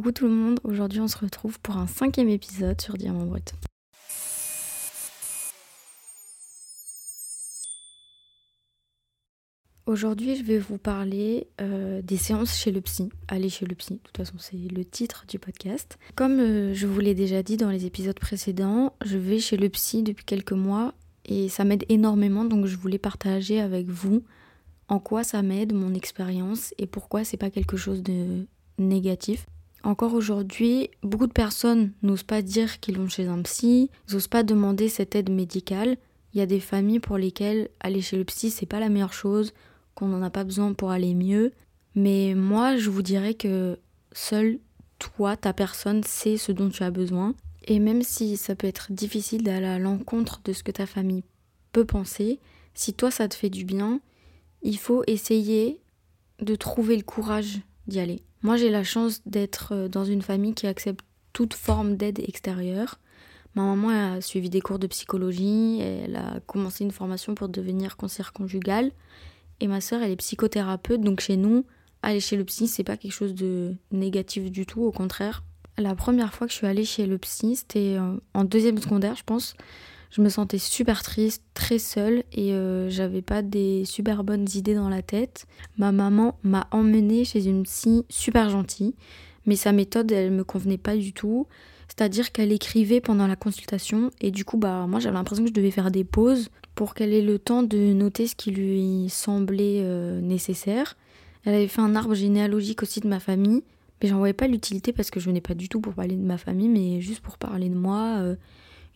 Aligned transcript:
Coucou 0.00 0.12
tout 0.12 0.24
le 0.28 0.32
monde, 0.32 0.60
aujourd'hui 0.64 1.00
on 1.00 1.08
se 1.08 1.18
retrouve 1.18 1.60
pour 1.60 1.76
un 1.76 1.86
cinquième 1.86 2.30
épisode 2.30 2.80
sur 2.80 2.94
Diamant 2.94 3.26
Brut. 3.26 3.52
Aujourd'hui 9.84 10.36
je 10.36 10.42
vais 10.42 10.56
vous 10.56 10.78
parler 10.78 11.48
euh, 11.60 12.00
des 12.00 12.16
séances 12.16 12.56
chez 12.56 12.70
le 12.72 12.80
psy. 12.80 13.10
Aller 13.28 13.50
chez 13.50 13.66
le 13.66 13.74
psy, 13.74 13.92
de 13.92 13.98
toute 13.98 14.16
façon 14.16 14.36
c'est 14.38 14.56
le 14.56 14.86
titre 14.86 15.26
du 15.28 15.38
podcast. 15.38 15.98
Comme 16.14 16.40
euh, 16.40 16.72
je 16.72 16.86
vous 16.86 17.00
l'ai 17.00 17.14
déjà 17.14 17.42
dit 17.42 17.58
dans 17.58 17.68
les 17.68 17.84
épisodes 17.84 18.18
précédents, 18.18 18.94
je 19.04 19.18
vais 19.18 19.38
chez 19.38 19.58
le 19.58 19.68
psy 19.68 20.02
depuis 20.02 20.24
quelques 20.24 20.52
mois 20.52 20.94
et 21.26 21.50
ça 21.50 21.64
m'aide 21.64 21.84
énormément 21.90 22.46
donc 22.46 22.64
je 22.64 22.78
voulais 22.78 22.96
partager 22.96 23.60
avec 23.60 23.86
vous 23.86 24.24
en 24.88 24.98
quoi 24.98 25.24
ça 25.24 25.42
m'aide, 25.42 25.74
mon 25.74 25.92
expérience 25.92 26.72
et 26.78 26.86
pourquoi 26.86 27.22
c'est 27.22 27.36
pas 27.36 27.50
quelque 27.50 27.76
chose 27.76 28.02
de 28.02 28.46
négatif. 28.78 29.44
Encore 29.82 30.14
aujourd'hui, 30.14 30.90
beaucoup 31.02 31.26
de 31.26 31.32
personnes 31.32 31.92
n'osent 32.02 32.22
pas 32.22 32.42
dire 32.42 32.80
qu'ils 32.80 32.98
vont 32.98 33.08
chez 33.08 33.26
un 33.26 33.40
psy, 33.42 33.90
n'osent 34.12 34.28
pas 34.28 34.42
demander 34.42 34.88
cette 34.88 35.14
aide 35.14 35.30
médicale. 35.30 35.96
Il 36.32 36.38
y 36.38 36.42
a 36.42 36.46
des 36.46 36.60
familles 36.60 37.00
pour 37.00 37.16
lesquelles 37.16 37.70
aller 37.80 38.02
chez 38.02 38.16
le 38.16 38.24
psy, 38.24 38.50
c'est 38.50 38.66
pas 38.66 38.80
la 38.80 38.90
meilleure 38.90 39.14
chose, 39.14 39.52
qu'on 39.94 40.08
n'en 40.08 40.22
a 40.22 40.30
pas 40.30 40.44
besoin 40.44 40.74
pour 40.74 40.90
aller 40.90 41.14
mieux. 41.14 41.52
Mais 41.94 42.34
moi, 42.34 42.76
je 42.76 42.90
vous 42.90 43.02
dirais 43.02 43.34
que 43.34 43.78
seul 44.12 44.58
toi, 44.98 45.36
ta 45.36 45.52
personne, 45.52 46.04
sait 46.04 46.36
ce 46.36 46.52
dont 46.52 46.68
tu 46.68 46.82
as 46.82 46.90
besoin. 46.90 47.34
Et 47.64 47.78
même 47.78 48.02
si 48.02 48.36
ça 48.36 48.54
peut 48.54 48.66
être 48.66 48.92
difficile 48.92 49.42
d'aller 49.42 49.66
à 49.66 49.78
l'encontre 49.78 50.40
de 50.44 50.52
ce 50.52 50.62
que 50.62 50.70
ta 50.70 50.86
famille 50.86 51.24
peut 51.72 51.84
penser, 51.84 52.38
si 52.74 52.94
toi 52.94 53.10
ça 53.10 53.28
te 53.28 53.34
fait 53.34 53.50
du 53.50 53.64
bien, 53.64 54.00
il 54.62 54.78
faut 54.78 55.02
essayer 55.06 55.80
de 56.40 56.54
trouver 56.54 56.96
le 56.96 57.02
courage 57.02 57.60
d'y 57.86 58.00
aller. 58.00 58.22
Moi, 58.42 58.56
j'ai 58.56 58.70
la 58.70 58.84
chance 58.84 59.20
d'être 59.26 59.72
euh, 59.72 59.88
dans 59.88 60.04
une 60.04 60.22
famille 60.22 60.54
qui 60.54 60.66
accepte 60.66 61.04
toute 61.32 61.54
forme 61.54 61.96
d'aide 61.96 62.18
extérieure. 62.20 62.98
Ma 63.54 63.62
maman 63.62 63.88
a 63.88 64.20
suivi 64.20 64.48
des 64.48 64.60
cours 64.60 64.78
de 64.78 64.86
psychologie, 64.86 65.80
elle 65.80 66.16
a 66.16 66.40
commencé 66.46 66.84
une 66.84 66.92
formation 66.92 67.34
pour 67.34 67.48
devenir 67.48 67.96
conseillère 67.96 68.32
conjugale. 68.32 68.92
Et 69.60 69.66
ma 69.66 69.80
sœur, 69.80 70.02
elle 70.02 70.12
est 70.12 70.16
psychothérapeute, 70.16 71.00
donc 71.00 71.20
chez 71.20 71.36
nous, 71.36 71.64
aller 72.02 72.20
chez 72.20 72.36
le 72.36 72.44
psy, 72.44 72.68
c'est 72.68 72.84
pas 72.84 72.96
quelque 72.96 73.12
chose 73.12 73.34
de 73.34 73.74
négatif 73.90 74.50
du 74.50 74.66
tout, 74.66 74.82
au 74.82 74.92
contraire. 74.92 75.42
La 75.78 75.94
première 75.94 76.32
fois 76.32 76.46
que 76.46 76.52
je 76.52 76.58
suis 76.58 76.66
allée 76.66 76.84
chez 76.84 77.06
le 77.06 77.18
psy, 77.18 77.56
c'était 77.56 77.96
euh, 77.98 78.16
en 78.34 78.44
deuxième 78.44 78.78
secondaire, 78.78 79.16
je 79.16 79.24
pense 79.24 79.54
je 80.10 80.22
me 80.22 80.28
sentais 80.28 80.58
super 80.58 81.02
triste, 81.02 81.42
très 81.54 81.78
seule 81.78 82.24
et 82.32 82.52
euh, 82.52 82.90
j'avais 82.90 83.22
pas 83.22 83.42
des 83.42 83.84
super 83.84 84.24
bonnes 84.24 84.46
idées 84.54 84.74
dans 84.74 84.88
la 84.88 85.02
tête. 85.02 85.46
Ma 85.78 85.92
maman 85.92 86.36
m'a 86.42 86.66
emmenée 86.72 87.24
chez 87.24 87.46
une 87.46 87.62
psy 87.62 88.04
super 88.08 88.50
gentille, 88.50 88.94
mais 89.46 89.56
sa 89.56 89.72
méthode 89.72 90.10
elle 90.10 90.32
me 90.32 90.44
convenait 90.44 90.78
pas 90.78 90.96
du 90.96 91.12
tout. 91.12 91.46
C'est-à-dire 91.86 92.32
qu'elle 92.32 92.52
écrivait 92.52 93.00
pendant 93.00 93.26
la 93.26 93.36
consultation 93.36 94.10
et 94.20 94.30
du 94.30 94.44
coup 94.44 94.56
bah 94.56 94.86
moi 94.88 95.00
j'avais 95.00 95.16
l'impression 95.16 95.44
que 95.44 95.50
je 95.50 95.54
devais 95.54 95.70
faire 95.70 95.90
des 95.90 96.04
pauses 96.04 96.50
pour 96.74 96.94
qu'elle 96.94 97.12
ait 97.12 97.22
le 97.22 97.38
temps 97.38 97.62
de 97.62 97.92
noter 97.92 98.26
ce 98.26 98.34
qui 98.34 98.50
lui 98.50 99.08
semblait 99.10 99.80
euh, 99.82 100.20
nécessaire. 100.20 100.96
Elle 101.44 101.54
avait 101.54 101.68
fait 101.68 101.80
un 101.80 101.94
arbre 101.94 102.14
généalogique 102.14 102.82
aussi 102.82 103.00
de 103.00 103.08
ma 103.08 103.20
famille, 103.20 103.62
mais 104.02 104.08
j'en 104.08 104.18
voyais 104.18 104.34
pas 104.34 104.46
l'utilité 104.46 104.92
parce 104.92 105.10
que 105.10 105.20
je 105.20 105.26
venais 105.26 105.40
pas 105.40 105.54
du 105.54 105.68
tout 105.68 105.80
pour 105.80 105.94
parler 105.94 106.16
de 106.16 106.24
ma 106.24 106.38
famille, 106.38 106.68
mais 106.68 107.00
juste 107.00 107.20
pour 107.20 107.38
parler 107.38 107.68
de 107.68 107.74
moi. 107.74 108.18
Euh, 108.18 108.36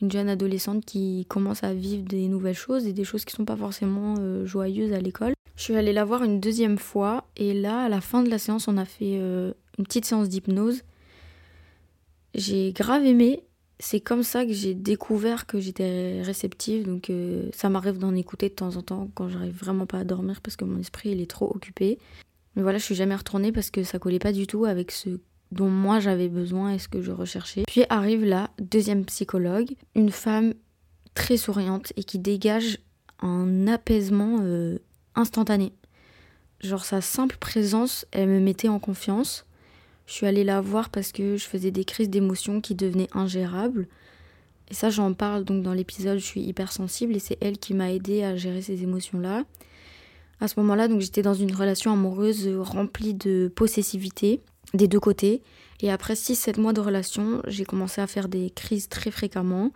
une 0.01 0.11
jeune 0.11 0.29
adolescente 0.29 0.85
qui 0.85 1.27
commence 1.29 1.65
à 1.65 1.75
vivre 1.75 2.05
des 2.05 2.29
nouvelles 2.29 2.55
choses 2.57 2.87
et 2.87 2.93
des 2.93 3.05
choses 3.05 3.25
qui 3.25 3.35
sont 3.35 3.45
pas 3.45 3.57
forcément 3.57 4.17
euh, 4.19 4.45
joyeuses 4.45 4.93
à 4.93 5.01
l'école. 5.01 5.35
Je 5.57 5.63
suis 5.63 5.77
allée 5.77 5.93
la 5.93 6.05
voir 6.05 6.25
une 6.25 6.41
deuxième 6.41 6.79
fois 6.79 7.27
et 7.37 7.55
là, 7.55 7.85
à 7.85 7.89
la 7.89 8.01
fin 8.01 8.23
de 8.23 8.29
la 8.29 8.39
séance, 8.39 8.67
on 8.67 8.77
a 8.77 8.85
fait 8.85 9.19
euh, 9.19 9.53
une 9.79 9.85
petite 9.85 10.05
séance 10.05 10.29
d'hypnose. 10.29 10.83
J'ai 12.35 12.73
grave 12.73 13.05
aimé. 13.05 13.45
C'est 13.81 14.01
comme 14.01 14.23
ça 14.23 14.47
que 14.47 14.53
j'ai 14.53 14.75
découvert 14.75 15.47
que 15.47 15.61
j'étais 15.61 16.23
réceptive. 16.23 16.87
Donc 16.87 17.11
euh, 17.11 17.49
ça 17.53 17.69
m'arrive 17.69 17.99
d'en 17.99 18.15
écouter 18.15 18.49
de 18.49 18.55
temps 18.55 18.77
en 18.77 18.83
temps 18.83 19.09
quand 19.15 19.29
j'arrive 19.29 19.57
vraiment 19.57 19.87
pas 19.87 19.99
à 19.99 20.05
dormir 20.05 20.41
parce 20.41 20.57
que 20.57 20.65
mon 20.65 20.79
esprit 20.79 21.11
il 21.11 21.21
est 21.21 21.31
trop 21.31 21.51
occupé. 21.55 21.99
Mais 22.57 22.63
voilà, 22.63 22.79
je 22.79 22.85
suis 22.85 22.95
jamais 22.95 23.17
retournée 23.17 23.53
parce 23.53 23.71
que 23.71 23.83
ça 23.83 23.99
collait 23.99 24.19
pas 24.19 24.33
du 24.33 24.47
tout 24.47 24.65
avec 24.65 24.91
ce 24.91 25.21
dont 25.55 25.71
moi 25.71 26.01
j'avais 26.01 26.29
besoin 26.29 26.73
et 26.73 26.79
ce 26.79 26.89
que 26.89 27.01
je 27.01 27.13
recherchais. 27.13 27.63
Puis 27.67 27.85
arrive 27.89 28.25
la 28.25 28.51
deuxième 28.61 29.05
psychologue, 29.05 29.75
une 29.95 30.11
femme 30.11 30.55
très 31.15 31.37
souriante 31.37 31.93
et 31.97 32.05
qui 32.05 32.19
dégage 32.19 32.79
un 33.21 33.67
apaisement 33.69 34.39
euh, 34.43 34.79
instantané. 35.15 35.73
Genre 36.61 36.85
sa 36.85 37.01
simple 37.01 37.37
présence, 37.39 38.05
elle 38.11 38.29
me 38.29 38.41
mettait 38.41 38.69
en 38.69 38.81
confiance. 38.81 39.47
Je 40.07 40.13
suis 40.13 40.27
allée 40.27 40.45
la 40.45 40.61
voir 40.61 40.91
parce 40.91 41.13
que 41.13 41.37
je 41.37 41.47
faisais 41.47 41.71
des 41.71 41.85
crises 41.85 42.11
d'émotions 42.11 42.61
qui 42.61 42.75
devenaient 42.75 43.09
ingérables. 43.13 43.87
Et 44.71 44.75
ça, 44.75 44.91
j'en 44.91 45.15
parle 45.15 45.45
donc 45.45 45.63
dans 45.63 45.73
l'épisode, 45.73 46.19
je 46.19 46.25
suis 46.25 46.43
hypersensible 46.43 47.15
et 47.15 47.19
c'est 47.19 47.39
elle 47.41 47.59
qui 47.59 47.75
m'a 47.75 47.93
aidé 47.93 48.23
à 48.25 48.37
gérer 48.37 48.61
ces 48.61 48.83
émotions-là. 48.83 49.45
À 50.41 50.49
ce 50.49 50.59
moment-là, 50.61 50.89
donc 50.89 51.01
j'étais 51.01 51.23
dans 51.23 51.35
une 51.35 51.55
relation 51.55 51.93
amoureuse 51.93 52.49
remplie 52.59 53.15
de 53.15 53.53
possessivité 53.55 54.41
des 54.75 54.89
deux 54.89 55.01
côtés. 55.01 55.43
Et 55.81 55.91
après 55.91 56.15
6-7 56.15 56.61
mois 56.61 56.73
de 56.73 56.81
relation, 56.81 57.41
j'ai 57.47 57.65
commencé 57.65 58.01
à 58.01 58.07
faire 58.07 58.29
des 58.29 58.51
crises 58.51 58.89
très 58.89 59.11
fréquemment. 59.11 59.71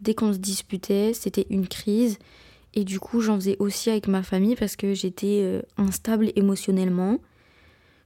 Dès 0.00 0.14
qu'on 0.14 0.32
se 0.32 0.38
disputait, 0.38 1.12
c'était 1.14 1.46
une 1.50 1.66
crise. 1.66 2.18
Et 2.74 2.84
du 2.84 3.00
coup, 3.00 3.20
j'en 3.20 3.36
faisais 3.36 3.56
aussi 3.58 3.90
avec 3.90 4.06
ma 4.06 4.22
famille 4.22 4.56
parce 4.56 4.76
que 4.76 4.94
j'étais 4.94 5.40
euh, 5.42 5.62
instable 5.76 6.32
émotionnellement. 6.36 7.18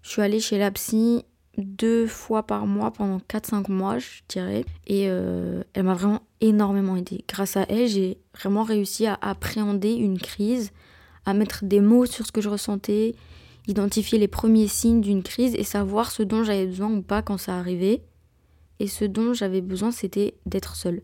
Je 0.02 0.10
suis 0.10 0.22
allée 0.22 0.40
chez 0.40 0.58
la 0.58 0.70
psy 0.70 1.24
deux 1.56 2.06
fois 2.06 2.42
par 2.42 2.66
mois 2.66 2.90
pendant 2.90 3.18
4-5 3.18 3.70
mois, 3.70 3.98
je 3.98 4.08
dirais. 4.28 4.64
Et 4.86 5.06
euh, 5.08 5.62
elle 5.74 5.84
m'a 5.84 5.94
vraiment 5.94 6.22
énormément 6.40 6.96
aidée. 6.96 7.24
Grâce 7.28 7.56
à 7.56 7.66
elle, 7.68 7.88
j'ai 7.88 8.18
vraiment 8.34 8.64
réussi 8.64 9.06
à 9.06 9.18
appréhender 9.20 9.92
une 9.92 10.18
crise, 10.18 10.72
à 11.26 11.34
mettre 11.34 11.64
des 11.64 11.80
mots 11.80 12.06
sur 12.06 12.26
ce 12.26 12.32
que 12.32 12.40
je 12.40 12.48
ressentais 12.48 13.14
identifier 13.66 14.18
les 14.18 14.28
premiers 14.28 14.68
signes 14.68 15.00
d'une 15.00 15.22
crise 15.22 15.54
et 15.54 15.64
savoir 15.64 16.10
ce 16.10 16.22
dont 16.22 16.44
j'avais 16.44 16.66
besoin 16.66 16.92
ou 16.92 17.02
pas 17.02 17.22
quand 17.22 17.38
ça 17.38 17.58
arrivait. 17.58 18.02
Et 18.80 18.86
ce 18.86 19.04
dont 19.04 19.32
j'avais 19.32 19.60
besoin, 19.60 19.90
c'était 19.90 20.34
d'être 20.46 20.76
seule. 20.76 21.02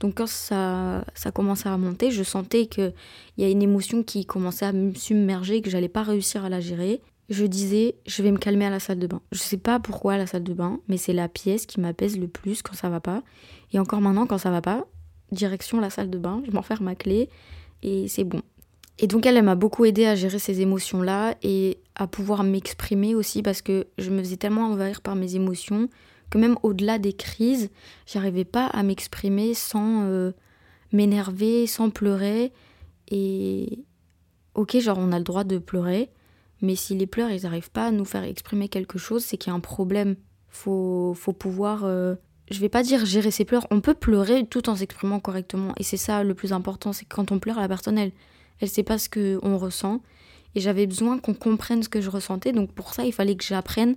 Donc 0.00 0.16
quand 0.16 0.26
ça, 0.26 1.04
ça 1.14 1.30
commençait 1.30 1.68
à 1.68 1.76
monter, 1.76 2.10
je 2.10 2.22
sentais 2.22 2.66
qu'il 2.66 2.94
y 3.36 3.44
a 3.44 3.48
une 3.48 3.62
émotion 3.62 4.02
qui 4.02 4.24
commençait 4.24 4.64
à 4.64 4.72
me 4.72 4.94
submerger, 4.94 5.60
que 5.60 5.70
j'allais 5.70 5.90
pas 5.90 6.02
réussir 6.02 6.44
à 6.44 6.48
la 6.48 6.60
gérer. 6.60 7.02
Je 7.28 7.44
disais, 7.44 7.94
je 8.06 8.22
vais 8.22 8.32
me 8.32 8.38
calmer 8.38 8.64
à 8.64 8.70
la 8.70 8.80
salle 8.80 8.98
de 8.98 9.06
bain. 9.06 9.20
Je 9.30 9.38
sais 9.38 9.58
pas 9.58 9.78
pourquoi 9.78 10.16
la 10.16 10.26
salle 10.26 10.42
de 10.42 10.54
bain, 10.54 10.80
mais 10.88 10.96
c'est 10.96 11.12
la 11.12 11.28
pièce 11.28 11.66
qui 11.66 11.80
m'apaise 11.80 12.18
le 12.18 12.26
plus 12.26 12.62
quand 12.62 12.74
ça 12.74 12.88
va 12.88 13.00
pas. 13.00 13.22
Et 13.72 13.78
encore 13.78 14.00
maintenant, 14.00 14.26
quand 14.26 14.38
ça 14.38 14.50
va 14.50 14.62
pas, 14.62 14.86
direction 15.30 15.78
la 15.78 15.90
salle 15.90 16.10
de 16.10 16.18
bain, 16.18 16.42
je 16.46 16.50
m'enferme 16.50 16.86
ma 16.86 16.94
clé 16.94 17.28
et 17.82 18.08
c'est 18.08 18.24
bon. 18.24 18.40
Et 19.02 19.06
donc 19.06 19.24
elle, 19.24 19.42
m'a 19.42 19.54
beaucoup 19.54 19.86
aidé 19.86 20.04
à 20.04 20.14
gérer 20.14 20.38
ces 20.38 20.60
émotions-là 20.60 21.34
et 21.42 21.78
à 21.94 22.06
pouvoir 22.06 22.44
m'exprimer 22.44 23.14
aussi 23.14 23.42
parce 23.42 23.62
que 23.62 23.86
je 23.96 24.10
me 24.10 24.18
faisais 24.18 24.36
tellement 24.36 24.66
envahir 24.66 25.00
par 25.00 25.16
mes 25.16 25.36
émotions 25.36 25.88
que 26.28 26.36
même 26.36 26.56
au-delà 26.62 26.98
des 26.98 27.14
crises, 27.14 27.70
j'arrivais 28.06 28.44
pas 28.44 28.66
à 28.66 28.82
m'exprimer 28.82 29.54
sans 29.54 30.04
euh, 30.04 30.32
m'énerver, 30.92 31.66
sans 31.66 31.88
pleurer. 31.88 32.52
Et 33.08 33.84
ok, 34.54 34.78
genre 34.78 34.98
on 35.00 35.12
a 35.12 35.18
le 35.18 35.24
droit 35.24 35.44
de 35.44 35.56
pleurer, 35.56 36.10
mais 36.60 36.76
si 36.76 36.94
les 36.94 37.06
pleurs 37.06 37.30
ils 37.30 37.44
n'arrivent 37.44 37.70
pas 37.70 37.86
à 37.86 37.90
nous 37.90 38.04
faire 38.04 38.22
exprimer 38.22 38.68
quelque 38.68 38.98
chose, 38.98 39.24
c'est 39.24 39.38
qu'il 39.38 39.50
y 39.50 39.54
a 39.54 39.56
un 39.56 39.60
problème. 39.60 40.14
Faut, 40.50 41.14
faut 41.14 41.32
pouvoir, 41.32 41.84
euh, 41.84 42.16
je 42.50 42.60
vais 42.60 42.68
pas 42.68 42.82
dire 42.82 43.06
gérer 43.06 43.30
ses 43.30 43.46
pleurs, 43.46 43.66
on 43.70 43.80
peut 43.80 43.94
pleurer 43.94 44.46
tout 44.46 44.68
en 44.68 44.76
s'exprimant 44.76 45.20
correctement. 45.20 45.72
Et 45.78 45.84
c'est 45.84 45.96
ça 45.96 46.22
le 46.22 46.34
plus 46.34 46.52
important, 46.52 46.92
c'est 46.92 47.06
que 47.06 47.14
quand 47.14 47.32
on 47.32 47.38
pleure, 47.38 47.58
la 47.58 47.68
personne 47.68 47.96
elle 47.96 48.12
elle 48.60 48.68
sait 48.68 48.82
pas 48.82 48.98
ce 48.98 49.08
qu'on 49.08 49.58
ressent. 49.58 50.00
Et 50.54 50.60
j'avais 50.60 50.86
besoin 50.86 51.18
qu'on 51.18 51.34
comprenne 51.34 51.82
ce 51.82 51.88
que 51.88 52.00
je 52.00 52.10
ressentais. 52.10 52.52
Donc 52.52 52.72
pour 52.72 52.92
ça, 52.94 53.04
il 53.04 53.12
fallait 53.12 53.36
que 53.36 53.44
j'apprenne 53.44 53.96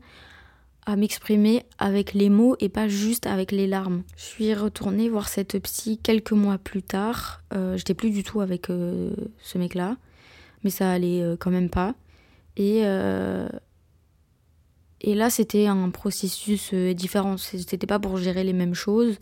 à 0.85 0.95
m'exprimer 0.95 1.63
avec 1.77 2.13
les 2.13 2.29
mots 2.29 2.55
et 2.59 2.69
pas 2.69 2.87
juste 2.87 3.25
avec 3.25 3.51
les 3.51 3.67
larmes. 3.67 4.03
Je 4.17 4.23
suis 4.23 4.53
retournée 4.53 5.09
voir 5.09 5.29
cette 5.29 5.57
psy 5.59 5.97
quelques 5.97 6.33
mois 6.33 6.57
plus 6.57 6.83
tard. 6.83 7.41
Euh, 7.53 7.77
J'étais 7.77 7.93
plus 7.93 8.11
du 8.11 8.23
tout 8.23 8.41
avec 8.41 8.69
euh, 8.69 9.15
ce 9.41 9.57
mec-là, 9.57 9.95
mais 10.63 10.69
ça 10.69 10.91
allait 10.91 11.21
euh, 11.21 11.37
quand 11.37 11.51
même 11.51 11.69
pas. 11.69 11.95
Et, 12.57 12.83
là, 15.15 15.29
c'était 15.29 15.67
un 15.67 15.89
processus 15.89 16.73
différent. 16.73 17.37
C'était 17.37 17.87
pas 17.87 17.99
pour 17.99 18.17
gérer 18.17 18.43
les 18.43 18.53
mêmes 18.53 18.75
choses, 18.75 19.17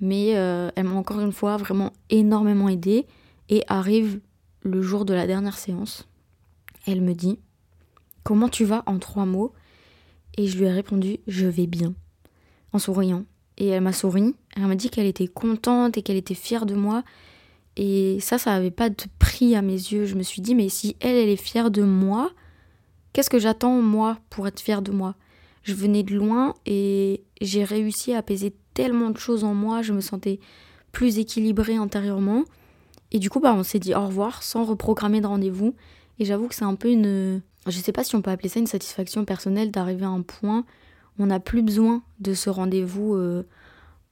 mais 0.00 0.28
elle 0.28 0.84
m'a 0.84 0.94
encore 0.94 1.20
une 1.20 1.32
fois 1.32 1.56
vraiment 1.56 1.92
énormément 2.10 2.68
aidée. 2.68 3.06
Et 3.48 3.64
arrive 3.66 4.20
le 4.62 4.82
jour 4.82 5.04
de 5.04 5.14
la 5.14 5.26
dernière 5.26 5.58
séance. 5.58 6.08
Elle 6.86 7.00
me 7.00 7.14
dit 7.14 7.38
Comment 8.22 8.48
tu 8.48 8.64
vas 8.64 8.82
en 8.86 8.98
trois 8.98 9.26
mots? 9.26 9.52
Et 10.36 10.46
je 10.46 10.58
lui 10.58 10.66
ai 10.66 10.70
répondu 10.70 11.18
Je 11.26 11.46
vais 11.46 11.66
bien, 11.66 11.94
en 12.72 12.78
souriant. 12.78 13.24
Et 13.56 13.68
elle 13.68 13.82
m'a 13.82 13.92
souri. 13.92 14.34
Elle 14.56 14.66
m'a 14.66 14.74
dit 14.74 14.90
qu'elle 14.90 15.06
était 15.06 15.28
contente 15.28 15.98
et 15.98 16.02
qu'elle 16.02 16.16
était 16.16 16.34
fière 16.34 16.66
de 16.66 16.74
moi. 16.74 17.02
Et 17.76 18.18
ça, 18.20 18.38
ça 18.38 18.52
n'avait 18.52 18.70
pas 18.70 18.90
de 18.90 19.04
prix 19.18 19.54
à 19.54 19.62
mes 19.62 19.72
yeux. 19.72 20.04
Je 20.04 20.14
me 20.14 20.22
suis 20.22 20.42
dit 20.42 20.54
Mais 20.54 20.68
si 20.68 20.96
elle, 21.00 21.16
elle 21.16 21.28
est 21.28 21.36
fière 21.36 21.70
de 21.70 21.82
moi, 21.82 22.30
qu'est-ce 23.12 23.30
que 23.30 23.38
j'attends 23.38 23.82
moi 23.82 24.18
pour 24.30 24.46
être 24.46 24.60
fière 24.60 24.82
de 24.82 24.92
moi? 24.92 25.14
Je 25.62 25.74
venais 25.74 26.02
de 26.02 26.14
loin 26.14 26.54
et 26.64 27.22
j'ai 27.40 27.64
réussi 27.64 28.14
à 28.14 28.18
apaiser 28.18 28.54
tellement 28.72 29.10
de 29.10 29.18
choses 29.18 29.44
en 29.44 29.54
moi, 29.54 29.82
je 29.82 29.92
me 29.92 30.00
sentais 30.00 30.40
plus 30.90 31.18
équilibrée 31.18 31.76
intérieurement. 31.76 32.44
Et 33.12 33.18
du 33.18 33.30
coup, 33.30 33.40
bah, 33.40 33.54
on 33.54 33.62
s'est 33.62 33.78
dit 33.78 33.94
au 33.94 34.06
revoir 34.06 34.42
sans 34.42 34.64
reprogrammer 34.64 35.20
de 35.20 35.26
rendez-vous. 35.26 35.74
Et 36.18 36.24
j'avoue 36.24 36.48
que 36.48 36.54
c'est 36.54 36.64
un 36.64 36.74
peu 36.74 36.90
une. 36.90 37.42
Je 37.66 37.78
sais 37.78 37.92
pas 37.92 38.04
si 38.04 38.14
on 38.14 38.22
peut 38.22 38.30
appeler 38.30 38.48
ça 38.48 38.60
une 38.60 38.66
satisfaction 38.66 39.24
personnelle 39.24 39.70
d'arriver 39.70 40.04
à 40.04 40.10
un 40.10 40.22
point 40.22 40.64
où 41.18 41.22
on 41.22 41.26
n'a 41.26 41.40
plus 41.40 41.62
besoin 41.62 42.02
de 42.20 42.34
ce 42.34 42.50
rendez-vous 42.50 43.14
euh, 43.14 43.46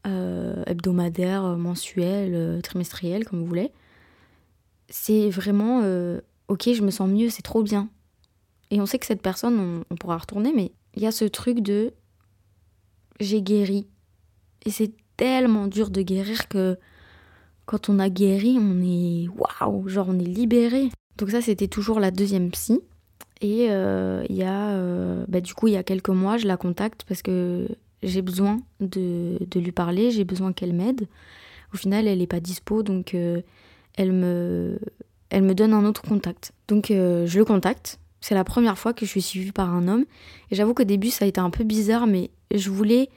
euh, 0.07 0.63
hebdomadaire, 0.67 1.43
mensuel, 1.57 2.35
euh, 2.35 2.61
trimestriel, 2.61 3.25
comme 3.25 3.41
vous 3.41 3.47
voulez. 3.47 3.71
C'est 4.89 5.29
vraiment 5.29 5.81
ok, 6.49 6.73
je 6.73 6.83
me 6.83 6.91
sens 6.91 7.09
mieux, 7.09 7.29
c'est 7.29 7.43
trop 7.43 7.63
bien. 7.63 7.89
Et 8.71 8.81
on 8.81 8.87
sait 8.87 8.99
que 8.99 9.07
cette 9.07 9.23
personne, 9.23 9.59
on, 9.59 9.85
on 9.91 9.97
pourra 9.97 10.17
retourner, 10.17 10.53
mais 10.55 10.73
il 10.95 11.03
y 11.03 11.07
a 11.07 11.13
ce 11.13 11.25
truc 11.27 11.61
de 11.61 11.93
j'ai 13.21 13.43
guéri. 13.43 13.87
Et 14.65 14.71
c'est 14.71 14.93
tellement 15.17 15.67
dur 15.67 15.91
de 15.91 16.03
guérir 16.03 16.49
que 16.49 16.79
quand 17.69 17.91
on 17.91 17.99
a 17.99 18.09
guéri, 18.09 18.57
on 18.59 18.81
est 18.83 19.29
waouh, 19.29 19.89
genre 19.89 20.07
on 20.09 20.19
est 20.19 20.25
libéré. 20.25 20.89
Donc 21.19 21.31
ça, 21.31 21.43
c'était 21.43 21.69
toujours 21.69 22.01
la 22.01 22.11
deuxième 22.11 22.51
psy. 22.51 22.81
Et 23.43 23.67
euh, 23.69 24.25
il 24.31 24.37
y 24.37 24.43
a, 24.43 24.71
euh, 24.71 25.27
bah, 25.29 25.43
du 25.43 25.53
coup, 25.53 25.69
il 25.69 25.75
y 25.75 25.77
a 25.77 25.83
quelques 25.83 26.09
mois, 26.09 26.39
je 26.39 26.47
la 26.47 26.57
contacte 26.57 27.05
parce 27.07 27.21
que 27.21 27.69
j'ai 28.03 28.23
besoin 28.23 28.59
de, 28.81 29.37
de, 29.47 29.61
lui 29.61 29.73
parler, 29.73 30.11
j'ai 30.11 30.25
besoin 30.25 30.55
qu'elle 30.55 30.73
m'aide. 30.73 31.09
Au 31.75 31.77
final, 31.77 32.09
elle 32.09 32.21
n'est 32.21 32.27
pas 32.27 32.41
dispo, 32.41 32.83
donc 32.83 33.13
euh, 33.15 33.43
elle, 33.97 34.13
me, 34.13 34.79
elle 35.29 35.43
me 35.43 35.55
donne 35.55 35.75
un 35.75 35.85
autre 35.85 36.01
contact. 36.01 36.53
Donc 36.69 36.87
je 36.89 37.39
le 37.39 37.45
contacte. 37.45 38.01
C'est 38.23 38.35
la 38.35 38.45
première 38.45 38.79
fois 38.79 38.95
que 38.95 39.05
je 39.05 39.11
suis 39.11 39.23
suivie 39.23 39.53
par 39.53 39.75
un 39.75 39.89
homme. 39.89 40.07
Et 40.51 40.55
j'avoue 40.55 40.73
qu'au 40.73 40.85
début, 40.85 41.11
ça 41.11 41.27
a 41.27 41.29
été 41.29 41.39
un 41.39 41.51
peu 41.51 41.65
bizarre, 41.65 42.07
mais 42.07 42.31
je 42.55 42.71
voulais 42.71 43.11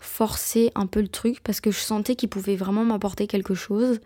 forcer 0.00 0.72
un 0.74 0.86
peu 0.86 1.00
le 1.00 1.08
truc 1.08 1.40
parce 1.44 1.60
que 1.60 1.70
je 1.70 1.78
sentais 1.78 2.16
qu'il 2.16 2.28
pouvait 2.28 2.56
vraiment 2.56 2.84
m'apporter 2.84 3.26
quelque 3.26 3.54
chose. 3.54 4.00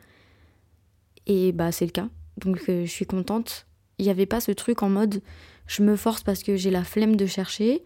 Et 1.27 1.53
bah 1.53 1.73
c'est 1.73 1.87
le 1.87 1.93
cas. 1.93 2.09
Donc 2.37 2.61
euh, 2.69 2.85
je 2.85 2.91
suis 2.91 3.07
contente. 3.07 3.67
Il 3.99 4.05
n'y 4.05 4.11
avait 4.11 4.27
pas 4.27 4.41
ce 4.41 4.53
truc 4.53 4.83
en 4.83 4.91
mode 4.91 5.23
je 5.67 5.83
me 5.83 5.97
force 5.97 6.23
parce 6.23 6.43
que 6.43 6.57
j'ai 6.57 6.71
la 6.71 6.85
flemme 6.85 7.17
de 7.17 7.27
chercher. 7.27 7.83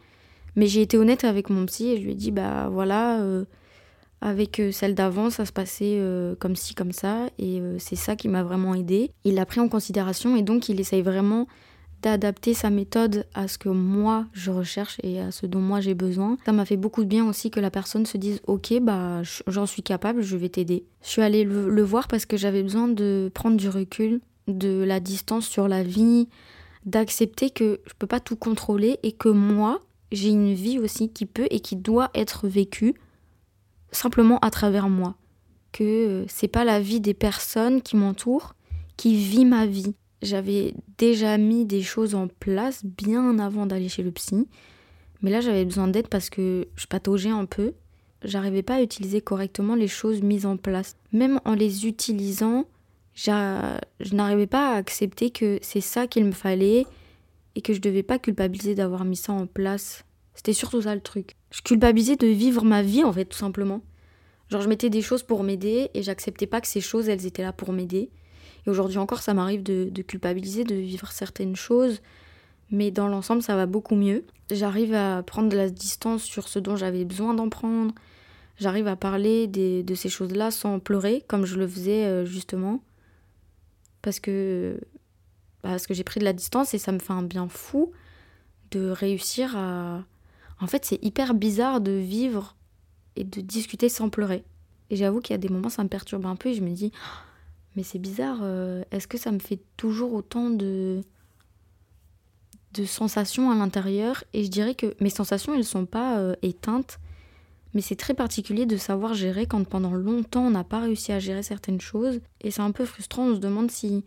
Mais 0.56 0.66
j'ai 0.66 0.82
été 0.82 0.96
honnête 0.98 1.22
avec 1.22 1.50
mon 1.50 1.66
psy 1.66 1.90
et 1.90 1.98
je 1.98 2.02
lui 2.02 2.12
ai 2.12 2.16
dit 2.16 2.32
bah 2.32 2.68
voilà, 2.72 3.20
euh, 3.20 3.44
avec 4.20 4.58
euh, 4.58 4.72
celle 4.72 4.94
d'avant, 4.96 5.30
ça 5.30 5.44
se 5.44 5.52
passait 5.52 6.02
comme 6.40 6.56
ci, 6.56 6.74
comme 6.74 6.92
ça. 6.92 7.28
Et 7.38 7.60
c'est 7.78 7.94
ça 7.94 8.16
qui 8.16 8.28
m'a 8.28 8.42
vraiment 8.42 8.74
aidé. 8.74 9.12
Il 9.24 9.34
l'a 9.34 9.46
pris 9.46 9.60
en 9.60 9.68
considération 9.68 10.34
et 10.34 10.42
donc 10.42 10.68
il 10.68 10.80
essaye 10.80 11.02
vraiment 11.02 11.46
d'adapter 12.02 12.54
sa 12.54 12.70
méthode 12.70 13.26
à 13.34 13.48
ce 13.48 13.58
que 13.58 13.68
moi 13.68 14.26
je 14.32 14.50
recherche 14.50 14.98
et 15.02 15.20
à 15.20 15.30
ce 15.30 15.46
dont 15.46 15.60
moi 15.60 15.80
j'ai 15.80 15.94
besoin. 15.94 16.36
Ça 16.44 16.52
m'a 16.52 16.64
fait 16.64 16.76
beaucoup 16.76 17.02
de 17.02 17.08
bien 17.08 17.26
aussi 17.28 17.50
que 17.50 17.60
la 17.60 17.70
personne 17.70 18.06
se 18.06 18.16
dise 18.16 18.40
ok 18.46 18.80
bah 18.80 19.22
j'en 19.46 19.66
suis 19.66 19.82
capable, 19.82 20.22
je 20.22 20.36
vais 20.36 20.48
t'aider. 20.48 20.84
Je 21.02 21.08
suis 21.08 21.22
allée 21.22 21.44
le, 21.44 21.82
voir 21.82 22.08
parce 22.08 22.26
que 22.26 22.36
j'avais 22.36 22.62
besoin 22.62 22.88
de 22.88 23.30
prendre 23.34 23.56
du 23.56 23.68
recul, 23.68 24.20
de 24.46 24.82
la 24.82 25.00
distance 25.00 25.46
sur 25.46 25.68
la 25.68 25.82
vie, 25.82 26.28
d'accepter 26.84 27.50
que 27.50 27.80
je 27.86 27.92
peux 27.98 28.06
pas 28.06 28.20
tout 28.20 28.36
contrôler 28.36 28.98
et 29.02 29.12
que 29.12 29.28
moi 29.28 29.80
j'ai 30.12 30.30
une 30.30 30.54
vie 30.54 30.78
aussi 30.78 31.10
qui 31.10 31.26
peut 31.26 31.46
et 31.50 31.60
qui 31.60 31.76
doit 31.76 32.10
être 32.14 32.48
vécue 32.48 32.94
simplement 33.90 34.38
à 34.40 34.50
travers 34.50 34.88
moi. 34.88 35.16
Que 35.72 35.84
euh, 35.84 36.24
c'est 36.28 36.48
pas 36.48 36.64
la 36.64 36.80
vie 36.80 37.00
des 37.00 37.14
personnes 37.14 37.82
qui 37.82 37.96
m'entourent 37.96 38.54
qui 38.98 39.14
vit 39.16 39.46
ma 39.46 39.64
vie 39.64 39.94
j'avais 40.22 40.74
déjà 40.98 41.38
mis 41.38 41.64
des 41.64 41.82
choses 41.82 42.14
en 42.14 42.28
place 42.28 42.84
bien 42.84 43.38
avant 43.38 43.66
d'aller 43.66 43.88
chez 43.88 44.02
le 44.02 44.10
psy. 44.10 44.48
Mais 45.22 45.30
là, 45.30 45.40
j'avais 45.40 45.64
besoin 45.64 45.88
d'aide 45.88 46.08
parce 46.08 46.30
que 46.30 46.68
je 46.76 46.86
pataugeais 46.86 47.30
un 47.30 47.44
peu. 47.44 47.74
J'arrivais 48.24 48.62
pas 48.62 48.76
à 48.76 48.82
utiliser 48.82 49.20
correctement 49.20 49.74
les 49.74 49.88
choses 49.88 50.22
mises 50.22 50.46
en 50.46 50.56
place. 50.56 50.96
Même 51.12 51.40
en 51.44 51.54
les 51.54 51.86
utilisant, 51.86 52.66
je 53.14 54.14
n'arrivais 54.14 54.46
pas 54.46 54.72
à 54.72 54.76
accepter 54.76 55.30
que 55.30 55.58
c'est 55.62 55.80
ça 55.80 56.06
qu'il 56.06 56.24
me 56.24 56.32
fallait 56.32 56.86
et 57.54 57.62
que 57.62 57.72
je 57.72 57.80
devais 57.80 58.02
pas 58.02 58.18
culpabiliser 58.18 58.74
d'avoir 58.74 59.04
mis 59.04 59.16
ça 59.16 59.32
en 59.32 59.46
place. 59.46 60.04
C'était 60.34 60.52
surtout 60.52 60.82
ça 60.82 60.94
le 60.94 61.00
truc. 61.00 61.34
Je 61.50 61.62
culpabilisais 61.62 62.16
de 62.16 62.28
vivre 62.28 62.64
ma 62.64 62.82
vie 62.82 63.02
en 63.02 63.12
fait, 63.12 63.24
tout 63.24 63.38
simplement. 63.38 63.82
Genre, 64.50 64.62
je 64.62 64.68
mettais 64.68 64.90
des 64.90 65.02
choses 65.02 65.22
pour 65.22 65.42
m'aider 65.42 65.90
et 65.94 66.02
j'acceptais 66.02 66.46
pas 66.46 66.60
que 66.60 66.68
ces 66.68 66.80
choses, 66.80 67.08
elles 67.08 67.26
étaient 67.26 67.42
là 67.42 67.52
pour 67.52 67.72
m'aider. 67.72 68.10
Et 68.66 68.70
aujourd'hui 68.70 68.98
encore, 68.98 69.20
ça 69.20 69.34
m'arrive 69.34 69.62
de, 69.62 70.02
culpabiliser, 70.02 70.64
de 70.64 70.74
vivre 70.74 71.10
certaines 71.10 71.56
choses, 71.56 72.00
mais 72.70 72.90
dans 72.90 73.08
l'ensemble, 73.08 73.42
ça 73.42 73.56
va 73.56 73.66
beaucoup 73.66 73.94
mieux. 73.94 74.24
J'arrive 74.50 74.94
à 74.94 75.22
prendre 75.22 75.48
de 75.48 75.56
la 75.56 75.70
distance 75.70 76.22
sur 76.22 76.48
ce 76.48 76.58
dont 76.58 76.76
j'avais 76.76 77.04
besoin 77.04 77.34
d'en 77.34 77.48
prendre. 77.48 77.94
J'arrive 78.58 78.88
à 78.88 78.96
parler 78.96 79.46
de 79.46 79.94
ces 79.94 80.08
choses-là 80.08 80.50
sans 80.50 80.80
pleurer, 80.80 81.24
comme 81.28 81.46
je 81.46 81.56
le 81.56 81.66
faisais 81.68 82.04
euh, 82.06 82.24
justement. 82.24 82.82
Parce 84.02 84.20
que, 84.20 84.80
parce 85.62 85.86
que 85.86 85.94
j'ai 85.94 86.04
pris 86.04 86.20
de 86.20 86.24
la 86.24 86.32
distance 86.32 86.74
et 86.74 86.78
ça 86.78 86.92
me 86.92 86.98
fait 86.98 87.12
un 87.12 87.22
bien 87.22 87.48
fou 87.48 87.92
de 88.70 88.90
réussir 88.90 89.56
à... 89.56 90.04
En 90.60 90.66
fait, 90.66 90.84
c'est 90.84 91.02
hyper 91.04 91.34
bizarre 91.34 91.80
de 91.80 91.92
vivre 91.92 92.56
et 93.16 93.24
de 93.24 93.40
discuter 93.40 93.88
sans 93.88 94.08
pleurer. 94.08 94.44
Et 94.90 94.96
j'avoue 94.96 95.20
qu'il 95.20 95.34
y 95.34 95.34
a 95.34 95.38
des 95.38 95.48
moments, 95.48 95.68
ça 95.68 95.82
me 95.84 95.88
perturbe 95.88 96.26
un 96.26 96.36
peu 96.36 96.48
et 96.48 96.54
je 96.54 96.62
me 96.62 96.70
dis, 96.70 96.92
mais 97.78 97.84
c'est 97.84 98.00
bizarre, 98.00 98.40
euh, 98.42 98.82
est-ce 98.90 99.06
que 99.06 99.18
ça 99.18 99.30
me 99.30 99.38
fait 99.38 99.60
toujours 99.76 100.12
autant 100.12 100.50
de, 100.50 101.00
sensations 102.86 103.52
à 103.52 103.54
l'intérieur 103.54 104.24
Et 104.32 104.42
je 104.42 104.50
dirais 104.50 104.74
que 104.74 104.96
mes 104.98 105.10
sensations, 105.10 105.52
elles 105.52 105.60
ne 105.60 105.64
sont 105.64 105.86
pas 105.86 106.18
euh, 106.18 106.34
éteintes, 106.42 106.98
mais 107.74 107.80
c'est 107.80 107.94
très 107.94 108.14
particulier 108.14 108.66
de 108.66 108.76
savoir 108.76 109.14
gérer 109.14 109.46
quand 109.46 109.62
pendant 109.62 109.92
longtemps 109.92 110.48
on 110.48 110.50
n'a 110.50 110.64
pas 110.64 110.80
réussi 110.80 111.12
à 111.12 111.20
gérer 111.20 111.44
certaines 111.44 111.80
choses. 111.80 112.20
Et 112.40 112.50
c'est 112.50 112.62
un 112.62 112.72
peu 112.72 112.84
frustrant, 112.84 113.28
on 113.28 113.36
se 113.36 113.40
demande 113.40 113.70
si 113.70 114.04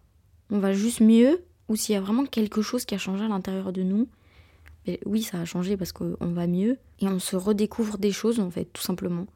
on 0.49 0.59
va 0.59 0.73
juste 0.73 0.99
mieux 0.99 1.41
ou 1.69 1.77
s'il 1.77 1.93
y 1.93 1.97
a 1.97 2.01
vraiment 2.01 2.25
quelque 2.25 2.61
chose 2.61 2.83
qui 2.83 2.95
a 2.95 2.97
changé 2.97 3.23
à 3.23 3.29
l'intérieur 3.29 3.71
de 3.71 3.83
nous. 3.83 4.09
Mais 4.85 4.99
oui, 5.05 5.23
ça 5.23 5.39
a 5.39 5.45
changé 5.45 5.77
parce 5.77 5.93
qu'on 5.93 6.17
va 6.19 6.45
mieux 6.45 6.77
et 6.99 7.07
on 7.07 7.19
se 7.19 7.37
redécouvre 7.37 7.97
des 7.97 8.11
choses 8.11 8.41
en 8.41 8.51
fait, 8.51 8.65
tout 8.65 8.81
simplement. 8.81 9.27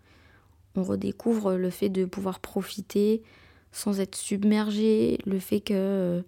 On 0.76 0.84
redécouvre 0.84 1.54
le 1.54 1.70
fait 1.70 1.88
de 1.88 2.04
pouvoir 2.04 2.42
profiter, 2.42 3.24
sans 3.76 4.00
être 4.00 4.16
submergé, 4.16 5.20
le 5.26 5.38
fait 5.38 5.60
que 5.60 5.74
euh, 5.74 6.22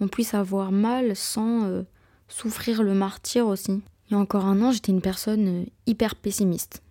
on 0.00 0.08
puisse 0.08 0.32
avoir 0.32 0.72
mal 0.72 1.14
sans 1.14 1.64
euh, 1.64 1.82
souffrir 2.28 2.82
le 2.82 2.94
martyr 2.94 3.46
aussi. 3.46 3.82
Il 4.08 4.12
y 4.12 4.14
a 4.14 4.18
encore 4.18 4.46
un 4.46 4.62
an, 4.62 4.72
j'étais 4.72 4.90
une 4.90 5.02
personne 5.02 5.48
euh, 5.48 5.64
hyper 5.86 6.14
pessimiste. 6.14 6.82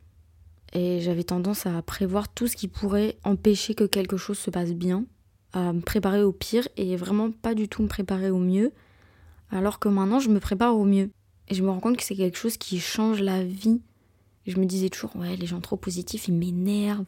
Et 0.73 0.99
j'avais 1.01 1.23
tendance 1.23 1.65
à 1.65 1.81
prévoir 1.81 2.30
tout 2.30 2.45
ce 2.45 2.56
qui 2.56 2.68
pourrait 2.68 3.18
empêcher 3.23 3.73
que 3.73 3.85
quelque 3.85 4.18
chose 4.18 4.37
se 4.37 4.51
passe 4.51 4.73
bien, 4.73 5.04
à 5.54 5.73
me 5.73 5.81
préparer 5.81 6.21
au 6.21 6.31
pire 6.31 6.68
et 6.77 6.95
vraiment 6.95 7.31
pas 7.31 7.56
du 7.56 7.68
tout 7.68 7.81
me 7.81 7.87
préparer 7.87 8.30
au 8.30 8.37
mieux. 8.37 8.73
Alors 9.49 9.80
que 9.80 9.89
maintenant, 9.89 10.19
je 10.19 10.30
me 10.30 10.39
prépare 10.39 10.77
au 10.77 10.85
mieux. 10.85 11.09
Et 11.47 11.56
je 11.56 11.63
me 11.63 11.69
rends 11.69 11.80
compte 11.80 11.97
que 11.97 12.04
c'est 12.04 12.16
quelque 12.16 12.37
chose 12.37 12.57
qui 12.57 12.80
change 12.80 13.21
la 13.21 13.44
vie. 13.44 13.81
je 14.45 14.59
me 14.59 14.66
disais 14.66 14.89
toujours, 14.89 15.16
ouais, 15.16 15.35
les 15.37 15.47
gens 15.47 15.61
trop 15.61 15.77
positifs, 15.77 16.27
ils 16.27 16.35
m'énervent. 16.35 17.06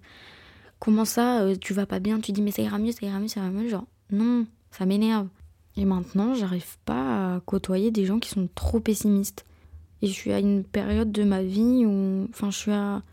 Comment 0.79 1.05
ça, 1.05 1.41
euh, 1.41 1.55
tu 1.59 1.73
vas 1.73 1.85
pas 1.85 1.99
bien 1.99 2.19
Tu 2.19 2.31
dis, 2.31 2.41
mais 2.41 2.51
ça 2.51 2.61
ira 2.61 2.79
mieux, 2.79 2.91
ça 2.91 3.05
ira 3.05 3.19
mieux, 3.19 3.27
ça 3.27 3.41
ira 3.41 3.49
mieux. 3.49 3.67
Genre, 3.67 3.85
non, 4.11 4.45
ça 4.71 4.85
m'énerve. 4.85 5.27
Et 5.75 5.85
maintenant, 5.85 6.33
j'arrive 6.33 6.77
pas 6.85 7.35
à 7.35 7.39
côtoyer 7.41 7.91
des 7.91 8.05
gens 8.05 8.19
qui 8.19 8.29
sont 8.29 8.49
trop 8.55 8.79
pessimistes. 8.79 9.45
Et 10.01 10.07
je 10.07 10.13
suis 10.13 10.31
à 10.31 10.39
une 10.39 10.63
période 10.63 11.11
de 11.11 11.23
ma 11.23 11.43
vie 11.43 11.85
où. 11.85 12.27
Enfin, 12.29 12.49
je 12.49 12.57
suis 12.57 12.71
à 12.71 13.03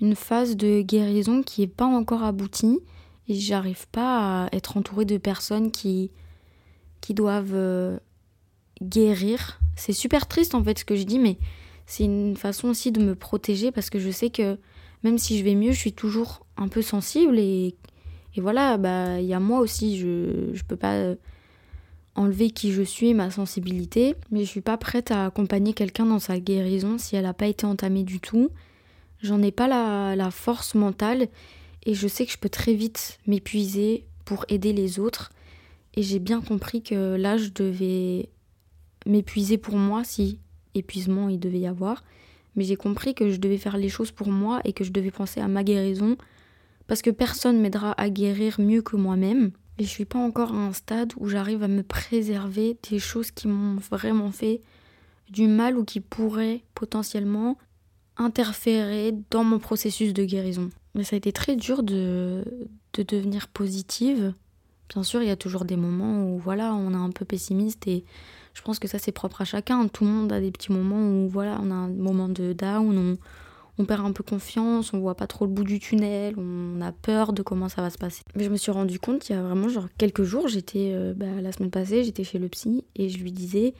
une 0.00 0.14
phase 0.14 0.56
de 0.56 0.82
guérison 0.82 1.42
qui 1.42 1.62
est 1.62 1.66
pas 1.66 1.86
encore 1.86 2.22
aboutie. 2.22 2.80
Et 3.28 3.34
j'arrive 3.34 3.88
pas 3.88 4.44
à 4.44 4.48
être 4.54 4.76
entourée 4.76 5.06
de 5.06 5.16
personnes 5.16 5.70
qui. 5.70 6.10
qui 7.00 7.14
doivent 7.14 7.54
euh, 7.54 7.98
guérir. 8.82 9.60
C'est 9.76 9.92
super 9.92 10.28
triste 10.28 10.54
en 10.54 10.62
fait 10.62 10.78
ce 10.78 10.84
que 10.84 10.96
je 10.96 11.04
dis, 11.04 11.18
mais 11.18 11.38
c'est 11.86 12.04
une 12.04 12.36
façon 12.36 12.68
aussi 12.68 12.92
de 12.92 13.02
me 13.02 13.14
protéger 13.14 13.72
parce 13.72 13.90
que 13.90 13.98
je 13.98 14.10
sais 14.10 14.30
que 14.30 14.58
même 15.04 15.18
si 15.18 15.38
je 15.38 15.44
vais 15.44 15.54
mieux, 15.54 15.72
je 15.72 15.78
suis 15.78 15.92
toujours 15.92 16.44
un 16.56 16.68
peu 16.68 16.82
sensible 16.82 17.38
et, 17.38 17.76
et 18.34 18.40
voilà, 18.40 18.78
bah 18.78 19.20
il 19.20 19.26
y 19.26 19.34
a 19.34 19.40
moi 19.40 19.60
aussi, 19.60 19.98
je 19.98 20.06
ne 20.06 20.62
peux 20.66 20.76
pas 20.76 20.94
euh, 20.94 21.14
enlever 22.14 22.50
qui 22.50 22.72
je 22.72 22.82
suis, 22.82 23.14
ma 23.14 23.30
sensibilité, 23.30 24.16
mais 24.30 24.40
je 24.40 24.48
suis 24.48 24.60
pas 24.62 24.78
prête 24.78 25.10
à 25.10 25.26
accompagner 25.26 25.74
quelqu'un 25.74 26.06
dans 26.06 26.18
sa 26.18 26.40
guérison 26.40 26.98
si 26.98 27.16
elle 27.16 27.24
n'a 27.24 27.34
pas 27.34 27.46
été 27.46 27.66
entamée 27.66 28.02
du 28.02 28.18
tout. 28.18 28.48
J'en 29.22 29.42
ai 29.42 29.52
pas 29.52 29.68
la, 29.68 30.16
la 30.16 30.30
force 30.30 30.74
mentale 30.74 31.28
et 31.84 31.94
je 31.94 32.08
sais 32.08 32.24
que 32.26 32.32
je 32.32 32.38
peux 32.38 32.48
très 32.48 32.74
vite 32.74 33.18
m'épuiser 33.26 34.06
pour 34.24 34.46
aider 34.48 34.72
les 34.72 34.98
autres. 34.98 35.30
Et 35.96 36.02
j'ai 36.02 36.18
bien 36.18 36.40
compris 36.40 36.82
que 36.82 37.14
là, 37.14 37.36
je 37.36 37.50
devais 37.50 38.30
m'épuiser 39.06 39.58
pour 39.58 39.76
moi 39.76 40.02
si 40.02 40.40
épuisement 40.74 41.28
il 41.28 41.38
devait 41.38 41.60
y 41.60 41.66
avoir 41.66 42.02
mais 42.56 42.64
j'ai 42.64 42.76
compris 42.76 43.14
que 43.14 43.30
je 43.30 43.36
devais 43.36 43.58
faire 43.58 43.76
les 43.76 43.88
choses 43.88 44.12
pour 44.12 44.28
moi 44.28 44.60
et 44.64 44.72
que 44.72 44.84
je 44.84 44.92
devais 44.92 45.10
penser 45.10 45.40
à 45.40 45.48
ma 45.48 45.64
guérison 45.64 46.16
parce 46.86 47.02
que 47.02 47.10
personne 47.10 47.60
m'aidera 47.60 47.92
à 47.92 48.10
guérir 48.10 48.60
mieux 48.60 48.82
que 48.82 48.96
moi-même. 48.96 49.52
Et 49.78 49.84
je 49.84 49.88
suis 49.88 50.04
pas 50.04 50.18
encore 50.18 50.52
à 50.52 50.58
un 50.58 50.72
stade 50.72 51.12
où 51.16 51.28
j'arrive 51.28 51.62
à 51.62 51.68
me 51.68 51.82
préserver 51.82 52.76
des 52.90 52.98
choses 52.98 53.30
qui 53.30 53.48
m'ont 53.48 53.76
vraiment 53.90 54.30
fait 54.30 54.60
du 55.30 55.48
mal 55.48 55.76
ou 55.76 55.84
qui 55.84 56.00
pourraient 56.00 56.62
potentiellement 56.74 57.58
interférer 58.16 59.14
dans 59.30 59.42
mon 59.42 59.58
processus 59.58 60.12
de 60.12 60.24
guérison. 60.24 60.70
Mais 60.94 61.02
ça 61.02 61.16
a 61.16 61.18
été 61.18 61.32
très 61.32 61.56
dur 61.56 61.82
de, 61.82 62.44
de 62.92 63.02
devenir 63.02 63.48
positive. 63.48 64.34
Bien 64.90 65.02
sûr, 65.02 65.22
il 65.22 65.28
y 65.28 65.32
a 65.32 65.36
toujours 65.36 65.64
des 65.64 65.76
moments 65.76 66.24
où 66.24 66.38
voilà, 66.38 66.74
on 66.74 66.92
est 66.92 66.96
un 66.96 67.10
peu 67.10 67.24
pessimiste 67.24 67.88
et 67.88 68.04
je 68.54 68.62
pense 68.62 68.78
que 68.78 68.88
ça 68.88 68.98
c'est 68.98 69.12
propre 69.12 69.42
à 69.42 69.44
chacun. 69.44 69.86
Tout 69.88 70.04
le 70.04 70.10
monde 70.10 70.32
a 70.32 70.40
des 70.40 70.50
petits 70.50 70.72
moments 70.72 71.06
où 71.06 71.28
voilà, 71.28 71.60
on 71.62 71.70
a 71.70 71.74
un 71.74 71.88
moment 71.88 72.28
de 72.28 72.52
down, 72.52 72.96
on, 72.96 73.18
on 73.76 73.84
perd 73.84 74.06
un 74.06 74.12
peu 74.12 74.22
confiance, 74.22 74.94
on 74.94 75.00
voit 75.00 75.16
pas 75.16 75.26
trop 75.26 75.44
le 75.44 75.50
bout 75.50 75.64
du 75.64 75.80
tunnel, 75.80 76.34
on 76.38 76.80
a 76.80 76.92
peur 76.92 77.32
de 77.32 77.42
comment 77.42 77.68
ça 77.68 77.82
va 77.82 77.90
se 77.90 77.98
passer. 77.98 78.22
Mais 78.36 78.44
je 78.44 78.50
me 78.50 78.56
suis 78.56 78.70
rendu 78.72 78.98
compte 78.98 79.28
il 79.28 79.32
y 79.32 79.36
a 79.36 79.42
vraiment 79.42 79.68
genre 79.68 79.88
quelques 79.98 80.22
jours, 80.22 80.48
j'étais 80.48 80.92
euh, 80.94 81.12
bah, 81.14 81.40
la 81.42 81.52
semaine 81.52 81.70
passée, 81.70 82.04
j'étais 82.04 82.24
chez 82.24 82.38
le 82.38 82.48
psy 82.48 82.84
et 82.94 83.08
je 83.08 83.18
lui 83.18 83.32
disais 83.32 83.74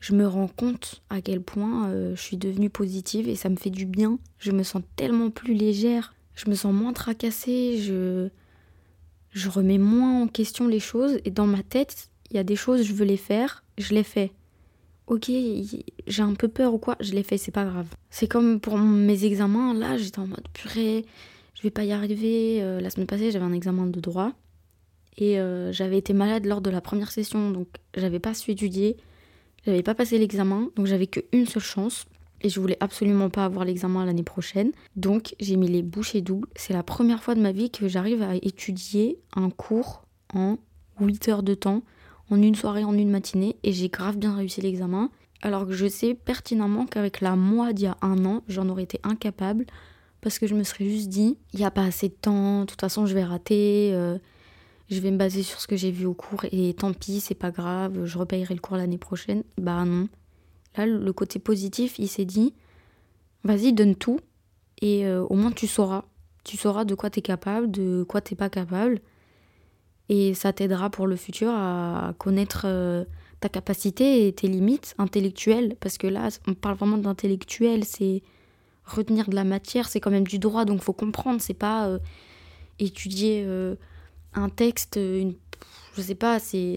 je 0.00 0.14
me 0.14 0.26
rends 0.26 0.48
compte 0.48 1.02
à 1.08 1.22
quel 1.22 1.40
point 1.40 1.88
euh, 1.88 2.14
je 2.14 2.20
suis 2.20 2.36
devenue 2.36 2.68
positive 2.68 3.26
et 3.26 3.36
ça 3.36 3.48
me 3.48 3.56
fait 3.56 3.70
du 3.70 3.86
bien. 3.86 4.18
Je 4.38 4.52
me 4.52 4.62
sens 4.62 4.82
tellement 4.96 5.30
plus 5.30 5.54
légère, 5.54 6.14
je 6.34 6.50
me 6.50 6.54
sens 6.54 6.74
moins 6.74 6.92
tracassée, 6.92 7.78
je 7.78 8.28
je 9.30 9.48
remets 9.48 9.78
moins 9.78 10.22
en 10.22 10.26
question 10.28 10.68
les 10.68 10.78
choses 10.78 11.18
et 11.24 11.30
dans 11.30 11.46
ma 11.46 11.62
tête, 11.62 12.10
il 12.30 12.36
y 12.36 12.40
a 12.40 12.44
des 12.44 12.56
choses 12.56 12.82
je 12.82 12.92
veux 12.92 13.04
les 13.04 13.16
faire, 13.16 13.64
je 13.78 13.94
les 13.94 14.04
fais 14.04 14.32
ok, 15.06 15.30
j'ai 16.06 16.22
un 16.22 16.34
peu 16.34 16.48
peur 16.48 16.74
ou 16.74 16.78
quoi, 16.78 16.96
je 17.00 17.12
l'ai 17.12 17.22
fait, 17.22 17.36
c'est 17.36 17.52
pas 17.52 17.64
grave. 17.64 17.86
C'est 18.10 18.26
comme 18.26 18.60
pour 18.60 18.78
mes 18.78 19.24
examens, 19.24 19.74
là 19.74 19.96
j'étais 19.96 20.18
en 20.18 20.26
mode 20.26 20.46
purée, 20.52 21.04
je 21.54 21.62
vais 21.62 21.70
pas 21.70 21.84
y 21.84 21.92
arriver. 21.92 22.62
Euh, 22.62 22.80
la 22.80 22.90
semaine 22.90 23.06
passée 23.06 23.30
j'avais 23.30 23.44
un 23.44 23.52
examen 23.52 23.86
de 23.86 24.00
droit 24.00 24.32
et 25.16 25.38
euh, 25.38 25.72
j'avais 25.72 25.98
été 25.98 26.12
malade 26.12 26.46
lors 26.46 26.60
de 26.60 26.70
la 26.70 26.80
première 26.80 27.10
session 27.10 27.50
donc 27.50 27.68
j'avais 27.96 28.18
pas 28.18 28.34
su 28.34 28.50
étudier, 28.50 28.96
j'avais 29.64 29.82
pas 29.82 29.94
passé 29.94 30.18
l'examen 30.18 30.70
donc 30.76 30.86
j'avais 30.86 31.06
qu'une 31.06 31.46
seule 31.46 31.62
chance 31.62 32.06
et 32.40 32.50
je 32.50 32.60
voulais 32.60 32.76
absolument 32.80 33.30
pas 33.30 33.46
avoir 33.46 33.64
l'examen 33.64 34.04
l'année 34.04 34.22
prochaine. 34.22 34.72
Donc 34.96 35.34
j'ai 35.40 35.56
mis 35.56 35.68
les 35.68 35.82
bouchées 35.82 36.20
doubles. 36.20 36.48
C'est 36.56 36.74
la 36.74 36.82
première 36.82 37.22
fois 37.22 37.34
de 37.34 37.40
ma 37.40 37.52
vie 37.52 37.70
que 37.70 37.88
j'arrive 37.88 38.22
à 38.22 38.34
étudier 38.34 39.18
un 39.34 39.48
cours 39.48 40.04
en 40.34 40.58
8 41.00 41.28
heures 41.28 41.42
de 41.42 41.54
temps 41.54 41.82
en 42.30 42.40
une 42.40 42.54
soirée, 42.54 42.84
en 42.84 42.96
une 42.96 43.10
matinée, 43.10 43.56
et 43.62 43.72
j'ai 43.72 43.88
grave 43.88 44.16
bien 44.16 44.34
réussi 44.34 44.60
l'examen. 44.60 45.10
Alors 45.42 45.66
que 45.66 45.72
je 45.72 45.86
sais 45.86 46.14
pertinemment 46.14 46.86
qu'avec 46.86 47.20
la 47.20 47.36
moi 47.36 47.72
d'il 47.72 47.84
y 47.84 47.88
a 47.88 47.98
un 48.00 48.24
an, 48.24 48.42
j'en 48.48 48.68
aurais 48.68 48.84
été 48.84 48.98
incapable, 49.02 49.66
parce 50.20 50.38
que 50.38 50.46
je 50.46 50.54
me 50.54 50.62
serais 50.62 50.88
juste 50.88 51.08
dit, 51.08 51.36
il 51.52 51.58
n'y 51.58 51.66
a 51.66 51.70
pas 51.70 51.84
assez 51.84 52.08
de 52.08 52.14
temps, 52.14 52.60
de 52.60 52.66
toute 52.66 52.80
façon 52.80 53.04
je 53.04 53.14
vais 53.14 53.24
rater, 53.24 53.90
euh, 53.92 54.18
je 54.90 55.00
vais 55.00 55.10
me 55.10 55.18
baser 55.18 55.42
sur 55.42 55.60
ce 55.60 55.66
que 55.66 55.76
j'ai 55.76 55.90
vu 55.90 56.06
au 56.06 56.14
cours, 56.14 56.44
et 56.50 56.72
tant 56.74 56.92
pis, 56.94 57.20
c'est 57.20 57.34
pas 57.34 57.50
grave, 57.50 58.06
je 58.06 58.18
repayerai 58.18 58.54
le 58.54 58.60
cours 58.60 58.76
l'année 58.76 58.98
prochaine. 58.98 59.44
Bah 59.58 59.84
non. 59.84 60.08
Là, 60.76 60.86
le 60.86 61.12
côté 61.12 61.38
positif, 61.38 61.98
il 61.98 62.08
s'est 62.08 62.24
dit, 62.24 62.54
vas-y, 63.44 63.72
donne 63.72 63.96
tout, 63.96 64.18
et 64.80 65.06
euh, 65.06 65.24
au 65.24 65.34
moins 65.34 65.52
tu 65.52 65.66
sauras. 65.66 66.04
Tu 66.44 66.58
sauras 66.58 66.84
de 66.84 66.94
quoi 66.94 67.08
tu 67.08 67.20
es 67.20 67.22
capable, 67.22 67.70
de 67.70 68.04
quoi 68.06 68.20
t'es 68.20 68.34
pas 68.34 68.50
capable. 68.50 69.00
Et 70.08 70.34
ça 70.34 70.52
t'aidera 70.52 70.90
pour 70.90 71.06
le 71.06 71.16
futur 71.16 71.50
à 71.50 72.14
connaître 72.18 72.62
euh, 72.66 73.04
ta 73.40 73.48
capacité 73.48 74.26
et 74.26 74.32
tes 74.32 74.48
limites 74.48 74.94
intellectuelles. 74.98 75.76
Parce 75.80 75.98
que 75.98 76.06
là, 76.06 76.28
on 76.46 76.54
parle 76.54 76.76
vraiment 76.76 76.98
d'intellectuel, 76.98 77.84
c'est 77.84 78.22
retenir 78.84 79.28
de 79.28 79.34
la 79.34 79.44
matière, 79.44 79.88
c'est 79.88 80.00
quand 80.00 80.10
même 80.10 80.26
du 80.26 80.38
droit, 80.38 80.64
donc 80.64 80.82
faut 80.82 80.92
comprendre. 80.92 81.40
C'est 81.40 81.54
pas 81.54 81.86
euh, 81.86 81.98
étudier 82.78 83.44
euh, 83.46 83.76
un 84.34 84.50
texte, 84.50 84.96
une, 84.96 85.34
je 85.96 86.02
sais 86.02 86.14
pas, 86.14 86.38
c'est 86.38 86.76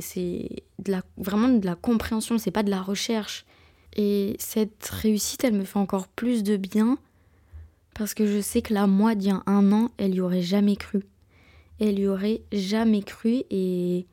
vraiment 1.17 1.49
de 1.49 1.65
la 1.65 1.75
compréhension, 1.75 2.37
c'est 2.37 2.51
pas 2.51 2.63
de 2.63 2.69
la 2.69 2.81
recherche. 2.81 3.45
Et 3.97 4.35
cette 4.39 4.87
réussite, 4.87 5.43
elle 5.43 5.53
me 5.55 5.63
fait 5.65 5.79
encore 5.79 6.07
plus 6.07 6.43
de 6.43 6.55
bien 6.55 6.97
parce 7.93 8.13
que 8.13 8.27
je 8.27 8.39
sais 8.39 8.61
que 8.61 8.73
là, 8.73 8.85
moi, 8.85 9.15
d'il 9.15 9.29
y 9.29 9.31
a 9.31 9.41
un 9.47 9.71
an, 9.71 9.89
elle 9.97 10.13
y 10.13 10.21
aurait 10.21 10.43
jamais 10.43 10.75
cru 10.75 11.03
elle 11.79 11.99
y 11.99 12.07
aurait 12.07 12.41
jamais 12.51 13.03
cru 13.03 13.43
et 13.49 14.05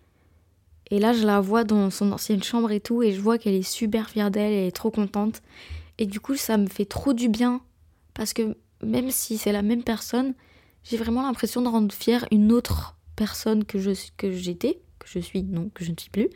et 0.90 0.99
là 0.99 1.12
je 1.12 1.25
la 1.25 1.40
vois 1.40 1.64
dans 1.64 1.90
son 1.90 2.12
ancienne 2.12 2.42
chambre 2.42 2.71
et 2.71 2.80
tout 2.80 3.02
et 3.02 3.12
je 3.12 3.21
vois 3.21 3.38
qu'elle 3.38 3.54
est 3.54 3.62
super 3.62 4.11
fière 4.11 4.30
d'elle, 4.30 4.52
elle 4.52 4.68
est 4.68 4.76
trop 4.76 4.90
contente 4.90 5.42
et 5.99 6.06
du 6.06 6.21
coup 6.21 6.37
ça 6.37 6.56
me 6.56 6.66
fait 6.66 6.85
trop 6.85 7.12
du 7.12 7.28
bien 7.28 7.61
parce 8.12 8.33
que 8.33 8.56
même 8.83 9.11
si 9.11 9.38
c'est 9.38 9.52
la 9.52 9.62
même 9.62 9.83
personne, 9.83 10.35
j'ai 10.85 10.97
vraiment 10.97 11.23
l'impression 11.23 11.62
de 11.62 11.68
rendre 11.68 11.92
fière 11.94 12.26
une 12.30 12.52
autre 12.52 12.97
personne 13.16 13.64
que 13.64 13.78
je 13.78 13.92
que 14.16 14.33
j'étais, 14.33 14.80
que 14.99 15.09
je 15.09 15.18
suis 15.18 15.42
non, 15.42 15.71
que 15.73 15.85
je 15.85 15.90
ne 15.90 15.97
suis 15.99 16.11
plus. 16.11 16.28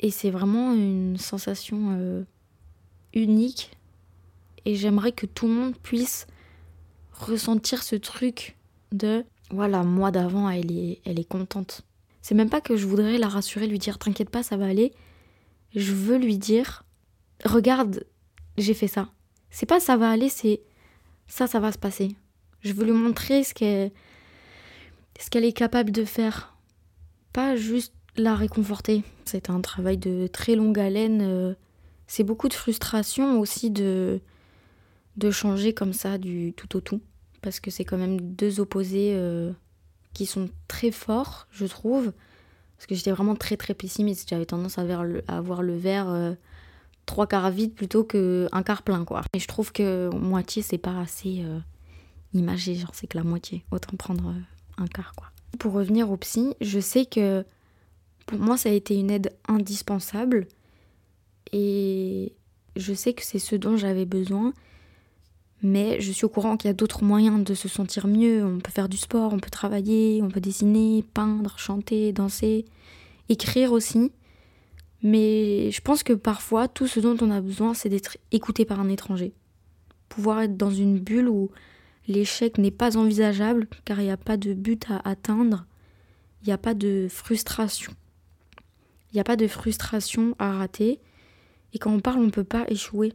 Et 0.00 0.10
c'est 0.10 0.30
vraiment 0.30 0.72
une 0.72 1.16
sensation 1.16 1.96
euh, 1.98 2.24
unique 3.14 3.70
et 4.64 4.74
j'aimerais 4.74 5.12
que 5.12 5.26
tout 5.26 5.46
le 5.46 5.52
monde 5.52 5.76
puisse 5.78 6.26
ressentir 7.12 7.82
ce 7.82 7.96
truc 7.96 8.56
de 8.90 9.24
voilà, 9.52 9.82
moi 9.82 10.10
d'avant, 10.10 10.48
elle 10.48 10.72
est, 10.72 11.00
elle 11.04 11.20
est 11.20 11.28
contente. 11.28 11.82
C'est 12.22 12.34
même 12.34 12.48
pas 12.48 12.62
que 12.62 12.76
je 12.76 12.86
voudrais 12.86 13.18
la 13.18 13.28
rassurer, 13.28 13.66
lui 13.66 13.78
dire 13.78 13.98
t'inquiète 13.98 14.30
pas, 14.30 14.42
ça 14.42 14.56
va 14.56 14.66
aller. 14.66 14.92
Je 15.74 15.92
veux 15.92 16.16
lui 16.16 16.38
dire 16.38 16.84
regarde, 17.44 18.06
j'ai 18.56 18.74
fait 18.74 18.88
ça. 18.88 19.10
C'est 19.50 19.66
pas 19.66 19.80
ça 19.80 19.96
va 19.96 20.10
aller, 20.10 20.30
c'est 20.30 20.62
ça, 21.26 21.46
ça 21.46 21.60
va 21.60 21.70
se 21.70 21.78
passer. 21.78 22.16
Je 22.60 22.72
veux 22.72 22.84
lui 22.84 22.92
montrer 22.92 23.44
ce 23.44 23.52
qu'elle, 23.52 23.90
ce 25.20 25.28
qu'elle 25.28 25.44
est 25.44 25.52
capable 25.52 25.90
de 25.90 26.04
faire. 26.04 26.56
Pas 27.32 27.56
juste 27.56 27.94
la 28.16 28.34
réconforter. 28.34 29.02
C'est 29.26 29.50
un 29.50 29.60
travail 29.60 29.98
de 29.98 30.28
très 30.28 30.54
longue 30.54 30.78
haleine. 30.78 31.20
Euh, 31.22 31.54
c'est 32.06 32.24
beaucoup 32.24 32.48
de 32.48 32.54
frustration 32.54 33.38
aussi 33.40 33.70
de, 33.70 34.20
de 35.16 35.30
changer 35.30 35.74
comme 35.74 35.92
ça 35.92 36.16
du 36.16 36.54
tout 36.54 36.76
au 36.76 36.80
tout 36.80 37.00
parce 37.42 37.60
que 37.60 37.70
c'est 37.70 37.84
quand 37.84 37.98
même 37.98 38.20
deux 38.20 38.60
opposés 38.60 39.12
euh, 39.14 39.52
qui 40.14 40.26
sont 40.26 40.48
très 40.68 40.90
forts, 40.90 41.46
je 41.50 41.66
trouve. 41.66 42.12
Parce 42.76 42.86
que 42.86 42.94
j'étais 42.94 43.10
vraiment 43.10 43.34
très 43.34 43.56
très 43.56 43.74
pessimiste. 43.74 44.28
J'avais 44.30 44.46
tendance 44.46 44.78
à, 44.78 44.82
avoir 45.28 45.62
le 45.62 45.76
verre 45.76 46.08
euh, 46.08 46.34
trois 47.06 47.26
quarts 47.26 47.50
vide 47.50 47.74
plutôt 47.74 48.04
qu'un 48.04 48.62
quart 48.64 48.82
plein, 48.82 49.04
quoi. 49.04 49.22
Et 49.34 49.38
je 49.38 49.46
trouve 49.46 49.72
que 49.72 50.10
moitié, 50.14 50.62
c'est 50.62 50.78
pas 50.78 50.98
assez 50.98 51.42
euh, 51.44 51.60
imagé. 52.32 52.74
Genre, 52.74 52.94
c'est 52.94 53.06
que 53.06 53.18
la 53.18 53.24
moitié. 53.24 53.64
Autant 53.70 53.96
prendre 53.96 54.34
un 54.78 54.86
quart, 54.86 55.12
quoi. 55.14 55.28
Pour 55.58 55.74
revenir 55.74 56.10
au 56.10 56.16
psy, 56.16 56.54
je 56.60 56.80
sais 56.80 57.06
que 57.06 57.44
pour 58.26 58.38
moi, 58.38 58.56
ça 58.56 58.68
a 58.68 58.72
été 58.72 58.98
une 58.98 59.10
aide 59.10 59.32
indispensable. 59.48 60.46
Et 61.52 62.32
je 62.76 62.94
sais 62.94 63.12
que 63.12 63.22
c'est 63.22 63.38
ce 63.38 63.56
dont 63.56 63.76
j'avais 63.76 64.06
besoin. 64.06 64.54
Mais 65.62 66.00
je 66.00 66.10
suis 66.10 66.24
au 66.24 66.28
courant 66.28 66.56
qu'il 66.56 66.68
y 66.68 66.70
a 66.70 66.74
d'autres 66.74 67.04
moyens 67.04 67.44
de 67.44 67.54
se 67.54 67.68
sentir 67.68 68.08
mieux. 68.08 68.44
On 68.44 68.58
peut 68.58 68.72
faire 68.72 68.88
du 68.88 68.96
sport, 68.96 69.32
on 69.32 69.38
peut 69.38 69.50
travailler, 69.50 70.20
on 70.22 70.28
peut 70.28 70.40
dessiner, 70.40 71.04
peindre, 71.14 71.56
chanter, 71.58 72.12
danser, 72.12 72.64
écrire 73.28 73.72
aussi. 73.72 74.10
Mais 75.02 75.70
je 75.70 75.80
pense 75.80 76.02
que 76.02 76.12
parfois, 76.12 76.68
tout 76.68 76.86
ce 76.86 77.00
dont 77.00 77.16
on 77.20 77.30
a 77.30 77.40
besoin, 77.40 77.74
c'est 77.74 77.88
d'être 77.88 78.18
écouté 78.32 78.64
par 78.64 78.80
un 78.80 78.88
étranger. 78.88 79.32
Pouvoir 80.08 80.42
être 80.42 80.56
dans 80.56 80.70
une 80.70 80.98
bulle 80.98 81.28
où 81.28 81.50
l'échec 82.08 82.58
n'est 82.58 82.70
pas 82.72 82.96
envisageable, 82.96 83.68
car 83.84 84.00
il 84.00 84.04
n'y 84.04 84.10
a 84.10 84.16
pas 84.16 84.36
de 84.36 84.54
but 84.54 84.84
à 84.90 85.08
atteindre, 85.08 85.64
il 86.42 86.46
n'y 86.48 86.52
a 86.52 86.58
pas 86.58 86.74
de 86.74 87.06
frustration. 87.08 87.92
Il 89.12 89.16
n'y 89.16 89.20
a 89.20 89.24
pas 89.24 89.36
de 89.36 89.46
frustration 89.46 90.34
à 90.38 90.52
rater. 90.52 90.98
Et 91.72 91.78
quand 91.78 91.92
on 91.92 92.00
parle, 92.00 92.18
on 92.20 92.26
ne 92.26 92.30
peut 92.30 92.44
pas 92.44 92.64
échouer. 92.68 93.12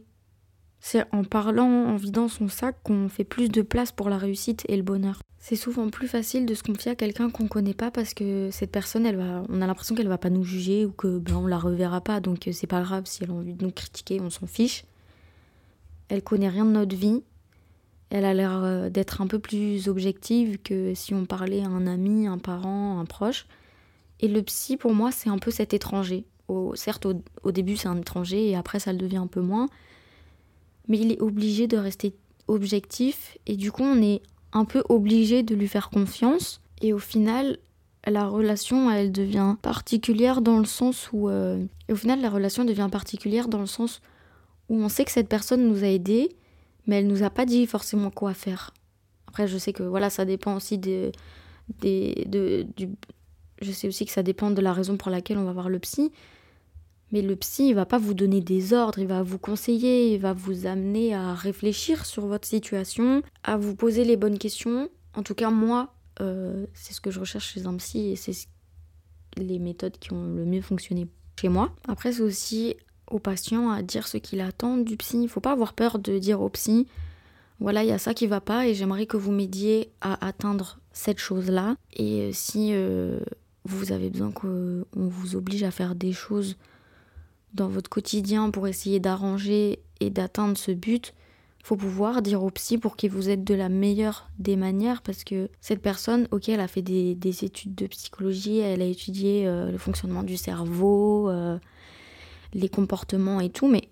C'est 0.80 1.04
en 1.12 1.24
parlant, 1.24 1.86
en 1.86 1.96
vidant 1.96 2.28
son 2.28 2.48
sac 2.48 2.76
qu'on 2.82 3.08
fait 3.08 3.24
plus 3.24 3.48
de 3.48 3.62
place 3.62 3.92
pour 3.92 4.08
la 4.08 4.18
réussite 4.18 4.64
et 4.68 4.76
le 4.76 4.82
bonheur. 4.82 5.20
C'est 5.38 5.56
souvent 5.56 5.88
plus 5.88 6.08
facile 6.08 6.46
de 6.46 6.54
se 6.54 6.62
confier 6.62 6.92
à 6.92 6.94
quelqu'un 6.94 7.30
qu'on 7.30 7.48
connaît 7.48 7.74
pas 7.74 7.90
parce 7.90 8.12
que 8.12 8.50
cette 8.50 8.70
personne, 8.70 9.06
elle 9.06 9.16
va, 9.16 9.44
on 9.48 9.62
a 9.62 9.66
l'impression 9.66 9.94
qu'elle 9.94 10.08
va 10.08 10.18
pas 10.18 10.30
nous 10.30 10.44
juger 10.44 10.84
ou 10.84 10.90
que 10.90 11.18
ben, 11.18 11.36
on 11.36 11.46
la 11.46 11.58
reverra 11.58 12.00
pas, 12.00 12.20
donc 12.20 12.48
c'est 12.52 12.66
pas 12.66 12.82
grave 12.82 13.04
si 13.06 13.24
elle 13.24 13.30
a 13.30 13.34
envie 13.34 13.54
de 13.54 13.64
nous 13.64 13.70
critiquer, 13.70 14.20
on 14.20 14.30
s'en 14.30 14.46
fiche. 14.46 14.84
Elle 16.08 16.22
connaît 16.22 16.48
rien 16.48 16.64
de 16.64 16.70
notre 16.70 16.96
vie. 16.96 17.22
Elle 18.10 18.24
a 18.24 18.34
l'air 18.34 18.64
euh, 18.64 18.88
d'être 18.88 19.20
un 19.20 19.26
peu 19.26 19.38
plus 19.38 19.88
objective 19.88 20.58
que 20.58 20.94
si 20.94 21.14
on 21.14 21.26
parlait 21.26 21.62
à 21.62 21.68
un 21.68 21.86
ami, 21.86 22.26
un 22.26 22.38
parent, 22.38 22.98
un 22.98 23.04
proche. 23.04 23.46
Et 24.20 24.28
le 24.28 24.42
psy, 24.42 24.76
pour 24.76 24.94
moi, 24.94 25.12
c'est 25.12 25.28
un 25.28 25.38
peu 25.38 25.50
cet 25.50 25.74
étranger. 25.74 26.24
certes, 26.74 27.06
au 27.42 27.52
début, 27.52 27.76
c'est 27.76 27.88
un 27.88 27.98
étranger 27.98 28.48
et 28.48 28.56
après, 28.56 28.80
ça 28.80 28.92
le 28.92 28.98
devient 28.98 29.18
un 29.18 29.26
peu 29.26 29.40
moins 29.40 29.68
mais 30.88 30.98
il 30.98 31.12
est 31.12 31.20
obligé 31.20 31.66
de 31.66 31.76
rester 31.76 32.14
objectif. 32.48 33.38
Et 33.46 33.56
du 33.56 33.70
coup 33.70 33.84
on 33.84 34.02
est 34.02 34.22
un 34.52 34.64
peu 34.64 34.82
obligé 34.88 35.42
de 35.42 35.54
lui 35.54 35.68
faire 35.68 35.90
confiance. 35.90 36.60
Et 36.82 36.92
au 36.92 36.98
final 36.98 37.58
la 38.06 38.26
relation 38.26 38.90
elle 38.90 39.12
devient 39.12 39.56
particulière 39.60 40.40
dans 40.40 40.58
le 40.58 40.64
sens 40.64 41.10
où 41.12 41.28
euh, 41.28 41.64
au 41.90 41.96
final 41.96 42.20
la 42.20 42.30
relation 42.30 42.64
devient 42.64 42.88
particulière 42.90 43.48
dans 43.48 43.60
le 43.60 43.66
sens 43.66 44.00
où 44.68 44.76
on 44.76 44.88
sait 44.88 45.04
que 45.04 45.10
cette 45.10 45.28
personne 45.28 45.68
nous 45.68 45.84
a 45.84 45.88
aidés 45.88 46.30
mais 46.86 46.96
elle 46.96 47.06
nous 47.06 47.22
a 47.22 47.30
pas 47.30 47.44
dit 47.44 47.66
forcément 47.66 48.10
quoi 48.10 48.34
faire. 48.34 48.72
Après 49.26 49.46
je 49.46 49.58
sais 49.58 49.72
que 49.72 49.82
voilà 49.82 50.10
ça 50.10 50.24
dépend 50.24 50.56
aussi 50.56 50.78
des, 50.78 51.12
de, 51.82 52.66
du 52.76 52.88
je 53.60 53.72
sais 53.72 53.88
aussi 53.88 54.06
que 54.06 54.12
ça 54.12 54.22
dépend 54.22 54.50
de 54.50 54.60
la 54.60 54.72
raison 54.72 54.96
pour 54.96 55.10
laquelle 55.10 55.36
on 55.36 55.44
va 55.44 55.52
voir 55.52 55.68
le 55.68 55.78
psy 55.80 56.12
Mais 57.12 57.22
le 57.22 57.36
psy, 57.36 57.68
il 57.68 57.74
va 57.74 57.86
pas 57.86 57.98
vous 57.98 58.14
donner 58.14 58.40
des 58.40 58.72
ordres, 58.72 58.98
il 58.98 59.06
va 59.06 59.22
vous 59.22 59.38
conseiller, 59.38 60.14
il 60.14 60.20
va 60.20 60.32
vous 60.32 60.66
amener 60.66 61.14
à 61.14 61.34
réfléchir 61.34 62.04
sur 62.04 62.26
votre 62.26 62.46
situation, 62.46 63.22
à 63.44 63.56
vous 63.56 63.74
poser 63.74 64.04
les 64.04 64.16
bonnes 64.16 64.38
questions. 64.38 64.90
En 65.14 65.22
tout 65.22 65.34
cas, 65.34 65.50
moi, 65.50 65.94
euh, 66.20 66.66
c'est 66.74 66.92
ce 66.92 67.00
que 67.00 67.10
je 67.10 67.20
recherche 67.20 67.52
chez 67.54 67.66
un 67.66 67.76
psy 67.76 68.10
et 68.10 68.16
c'est 68.16 68.46
les 69.36 69.58
méthodes 69.58 69.98
qui 69.98 70.12
ont 70.12 70.34
le 70.34 70.44
mieux 70.44 70.60
fonctionné 70.60 71.06
chez 71.40 71.48
moi. 71.48 71.72
Après, 71.86 72.12
c'est 72.12 72.22
aussi 72.22 72.76
au 73.10 73.18
patient 73.18 73.70
à 73.70 73.82
dire 73.82 74.06
ce 74.06 74.18
qu'il 74.18 74.40
attend 74.40 74.76
du 74.76 74.96
psy. 74.96 75.22
Il 75.22 75.28
faut 75.28 75.40
pas 75.40 75.52
avoir 75.52 75.72
peur 75.72 75.98
de 75.98 76.18
dire 76.18 76.42
au 76.42 76.48
psy 76.50 76.86
voilà, 77.60 77.82
il 77.82 77.88
y 77.88 77.92
a 77.92 77.98
ça 77.98 78.14
qui 78.14 78.26
va 78.26 78.40
pas 78.40 78.66
et 78.66 78.74
j'aimerais 78.74 79.06
que 79.06 79.16
vous 79.16 79.32
m'aidiez 79.32 79.90
à 80.00 80.24
atteindre 80.24 80.78
cette 80.92 81.18
chose-là. 81.18 81.76
Et 81.92 82.30
si 82.32 82.70
euh, 82.72 83.18
vous 83.64 83.90
avez 83.90 84.10
besoin 84.10 84.30
qu'on 84.30 84.84
vous 84.92 85.34
oblige 85.34 85.64
à 85.64 85.70
faire 85.70 85.94
des 85.94 86.12
choses 86.12 86.56
dans 87.54 87.68
votre 87.68 87.90
quotidien 87.90 88.50
pour 88.50 88.68
essayer 88.68 89.00
d'arranger 89.00 89.80
et 90.00 90.10
d'atteindre 90.10 90.56
ce 90.56 90.72
but, 90.72 91.14
faut 91.68 91.76
pouvoir 91.76 92.22
dire 92.22 92.42
au 92.42 92.50
psy 92.50 92.78
pour 92.78 92.96
qu'il 92.96 93.10
vous 93.10 93.28
aide 93.28 93.44
de 93.44 93.54
la 93.54 93.68
meilleure 93.68 94.30
des 94.38 94.56
manières 94.56 95.02
parce 95.02 95.22
que 95.22 95.50
cette 95.60 95.82
personne, 95.82 96.26
ok, 96.30 96.48
elle 96.48 96.60
a 96.60 96.68
fait 96.68 96.82
des, 96.82 97.44
études 97.44 97.74
de 97.74 97.86
psychologie, 97.86 98.58
elle 98.58 98.80
a 98.80 98.86
étudié 98.86 99.46
euh, 99.46 99.70
le 99.70 99.76
fonctionnement 99.78 100.22
du 100.22 100.36
cerveau, 100.36 101.28
euh, 101.28 101.58
les 102.54 102.68
comportements 102.68 103.40
et 103.40 103.50
tout, 103.50 103.68
mais 103.68 103.90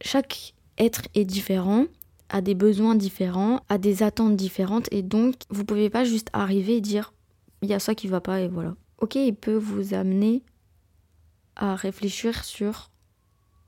chaque 0.00 0.54
être 0.78 1.02
est 1.14 1.24
différent, 1.24 1.86
a 2.28 2.40
des 2.40 2.54
besoins 2.54 2.94
différents, 2.94 3.60
a 3.68 3.78
des 3.78 4.02
attentes 4.02 4.36
différentes 4.36 4.88
et 4.92 5.02
donc 5.02 5.34
vous 5.50 5.64
pouvez 5.64 5.90
pas 5.90 6.04
juste 6.04 6.28
arriver 6.32 6.76
et 6.76 6.80
dire 6.80 7.12
il 7.62 7.68
y 7.68 7.74
a 7.74 7.78
ça 7.78 7.94
qui 7.94 8.06
va 8.06 8.20
pas 8.20 8.40
et 8.40 8.48
voilà. 8.48 8.74
Ok, 8.98 9.16
il 9.16 9.34
peut 9.34 9.56
vous 9.56 9.94
amener 9.94 10.42
à 11.56 11.74
réfléchir 11.74 12.44
sur 12.44 12.90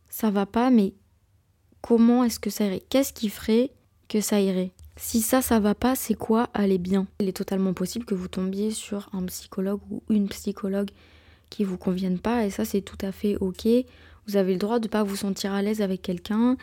ça 0.09 0.31
va 0.31 0.47
pas, 0.47 0.71
mais 0.71 0.95
comment 1.83 2.25
est-ce 2.25 2.41
que 2.41 2.51
ça 2.51 2.65
irait? 2.65 2.83
Qu'est-ce 2.89 3.13
qui 3.13 3.29
ferait 3.29 3.71
que 4.09 4.21
ça 4.21 4.41
irait? 4.41 4.73
Si 4.97 5.21
ça, 5.21 5.43
ça 5.43 5.61
va 5.61 5.75
pas, 5.75 5.95
c'est 5.95 6.15
quoi 6.15 6.49
aller 6.55 6.79
bien? 6.79 7.07
Il 7.21 7.29
est 7.29 7.37
totalement 7.37 7.75
possible 7.75 8.07
que 8.07 8.15
vous 8.15 8.29
tombiez 8.29 8.71
sur 8.71 9.11
un 9.13 9.25
psychologue 9.27 9.81
ou 9.91 10.03
une 10.09 10.29
psychologue 10.29 10.91
qui 11.51 11.65
vous 11.65 11.77
convienne 11.77 12.19
pas, 12.19 12.47
et 12.47 12.51
ça, 12.51 12.65
c'est 12.65 12.81
tout 12.81 12.99
à 13.03 13.13
fait 13.13 13.37
ok. 13.37 13.69
Vous 14.27 14.37
avez 14.37 14.53
le 14.53 14.59
droit 14.59 14.79
de 14.79 14.89
pas 14.89 15.03
vous 15.03 15.17
sentir 15.17 15.53
à 15.53 15.63
l'aise 15.63 15.83
avec 15.83 16.03
quelqu'un, 16.03 16.57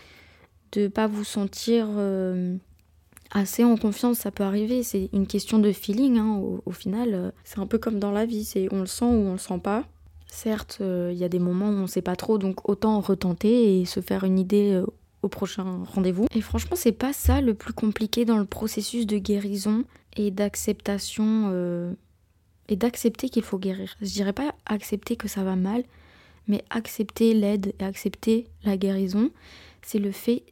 de 0.71 0.87
pas 0.87 1.07
vous 1.07 1.23
sentir 1.23 1.87
euh, 1.91 2.57
assez 3.31 3.63
en 3.63 3.77
confiance, 3.77 4.17
ça 4.17 4.31
peut 4.31 4.43
arriver. 4.43 4.83
C'est 4.83 5.09
une 5.13 5.27
question 5.27 5.59
de 5.59 5.71
feeling, 5.71 6.17
hein, 6.17 6.41
au, 6.65 6.71
final. 6.71 7.31
C'est 7.43 7.59
un 7.59 7.67
peu 7.67 7.77
comme 7.77 7.99
dans 7.99 8.11
la 8.11 8.25
vie, 8.25 8.43
c'est 8.43 8.67
on 8.71 8.79
le 8.79 8.87
sent 8.87 9.05
ou 9.05 9.27
on 9.27 9.33
le 9.33 9.37
sent 9.37 9.59
pas. 9.59 9.85
Certes, 10.33 10.79
euh, 10.81 11.11
il 11.13 11.19
y 11.19 11.23
a 11.23 11.29
des 11.29 11.37
moments 11.37 11.69
où 11.69 11.73
on 11.73 11.81
ne 11.83 11.87
sait 11.87 12.01
pas 12.01 12.15
trop, 12.15 12.39
donc 12.39 12.67
autant 12.67 12.99
retenter 13.01 13.79
et 13.79 13.85
se 13.85 13.99
faire 13.99 14.23
une 14.23 14.39
idée 14.39 14.73
euh, 14.73 14.85
au 15.21 15.29
prochain 15.29 15.83
rendez-vous. 15.93 16.25
Et 16.33 16.41
franchement, 16.41 16.75
c'est 16.75 16.91
pas 16.91 17.13
ça 17.13 17.39
le 17.39 17.53
plus 17.53 17.71
compliqué 17.71 18.25
dans 18.25 18.39
le 18.39 18.45
processus 18.45 19.05
de 19.05 19.19
guérison 19.19 19.83
et 20.17 20.31
d'acceptation 20.31 21.51
euh, 21.51 21.93
et 22.67 22.75
d'accepter 22.75 23.29
qu'il 23.29 23.43
faut 23.43 23.59
guérir. 23.59 23.95
Je 24.01 24.07
dirais 24.07 24.33
pas 24.33 24.55
accepter 24.65 25.17
que 25.17 25.27
ça 25.27 25.43
va 25.43 25.55
mal, 25.55 25.83
mais 26.47 26.63
accepter 26.71 27.35
l'aide 27.35 27.75
et 27.79 27.83
accepter 27.83 28.47
la 28.63 28.75
guérison, 28.75 29.29
c'est 29.83 29.99
le 29.99 30.11
fait 30.11 30.45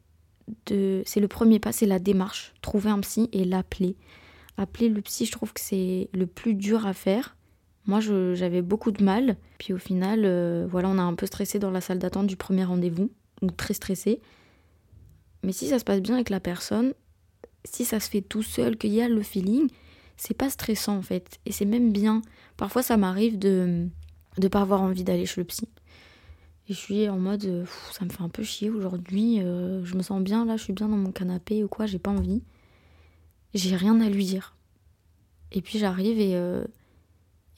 de 0.68 1.02
c'est 1.08 1.20
le 1.20 1.28
premier 1.28 1.58
pas, 1.58 1.72
c'est 1.72 1.88
la 1.88 1.98
démarche, 1.98 2.54
trouver 2.62 2.92
un 2.92 3.00
psy 3.00 3.30
et 3.34 3.46
l'appeler. 3.46 3.96
Appeler 4.58 4.90
le 4.90 5.02
psy, 5.02 5.26
je 5.26 5.32
trouve 5.32 5.54
que 5.54 5.60
c'est 5.60 6.08
le 6.14 6.28
plus 6.28 6.54
dur 6.54 6.86
à 6.86 6.94
faire 6.94 7.36
moi, 7.92 8.00
j'avais 8.00 8.62
beaucoup 8.62 8.92
de 8.92 9.04
mal. 9.04 9.36
Puis 9.58 9.74
au 9.74 9.78
final, 9.78 10.22
euh, 10.24 10.66
voilà, 10.70 10.88
on 10.88 10.98
a 10.98 11.02
un 11.02 11.14
peu 11.14 11.26
stressé 11.26 11.60
dans 11.60 11.72
la 11.72 11.82
salle 11.82 12.00
d'attente 12.00 12.26
du 12.26 12.38
premier 12.38 12.64
rendez-vous, 12.64 13.12
ou 13.42 13.52
très 13.52 13.74
stressé. 13.74 14.22
Mais 15.44 15.52
si 15.52 15.68
ça 15.68 15.78
se 15.78 15.84
passe 15.84 16.00
bien 16.00 16.16
avec 16.16 16.30
la 16.30 16.40
personne, 16.40 16.94
si 17.66 17.84
ça 17.84 18.00
se 18.00 18.10
fait 18.10 18.22
tout 18.22 18.44
seul, 18.44 18.78
qu'il 18.78 18.94
y 18.94 19.02
a 19.02 19.10
le 19.10 19.22
feeling, 19.22 19.70
c'est 20.16 20.34
pas 20.34 20.50
stressant 20.50 20.96
en 20.96 21.02
fait. 21.02 21.40
Et 21.46 21.52
c'est 21.52 21.66
même 21.66 21.92
bien. 21.92 22.22
Parfois, 22.56 22.82
ça 22.82 22.96
m'arrive 22.96 23.38
de 23.38 23.88
ne 24.38 24.48
pas 24.48 24.62
avoir 24.62 24.82
envie 24.82 25.04
d'aller 25.04 25.26
chez 25.26 25.42
le 25.42 25.46
psy. 25.46 25.68
Et 26.70 26.74
je 26.74 26.80
suis 26.80 27.10
en 27.10 27.20
mode, 27.20 27.66
ça 27.92 28.06
me 28.06 28.10
fait 28.10 28.22
un 28.22 28.30
peu 28.30 28.44
chier 28.44 28.70
aujourd'hui, 28.70 29.42
euh, 29.42 29.84
je 29.84 29.96
me 29.96 30.02
sens 30.02 30.22
bien 30.22 30.46
là, 30.46 30.56
je 30.56 30.64
suis 30.64 30.74
bien 30.74 30.88
dans 30.88 30.96
mon 30.96 31.12
canapé 31.12 31.62
ou 31.62 31.68
quoi, 31.68 31.88
j'ai 31.88 32.00
pas 32.00 32.12
envie. 32.12 32.42
J'ai 33.54 33.76
rien 33.76 34.00
à 34.00 34.08
lui 34.08 34.24
dire. 34.24 34.56
Et 35.52 35.62
puis 35.62 35.78
j'arrive 35.78 36.22
et 36.22 36.36
euh, 36.36 36.64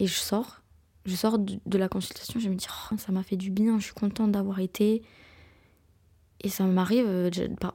et 0.03 0.07
je 0.07 0.19
sors, 0.19 0.61
je 1.05 1.15
sors 1.15 1.39
de, 1.39 1.77
la 1.77 1.87
consultation, 1.87 2.37
je 2.37 2.49
me 2.49 2.55
dis, 2.55 2.67
oh, 2.91 2.95
ça 2.97 3.13
m'a 3.13 3.23
fait 3.23 3.37
du 3.37 3.51
bien, 3.51 3.79
je 3.79 3.85
suis 3.85 3.93
contente 3.93 4.33
d'avoir 4.33 4.59
été. 4.59 5.01
Et 6.41 6.49
ça 6.49 6.65
m'arrive, 6.65 7.05
euh, 7.07 7.29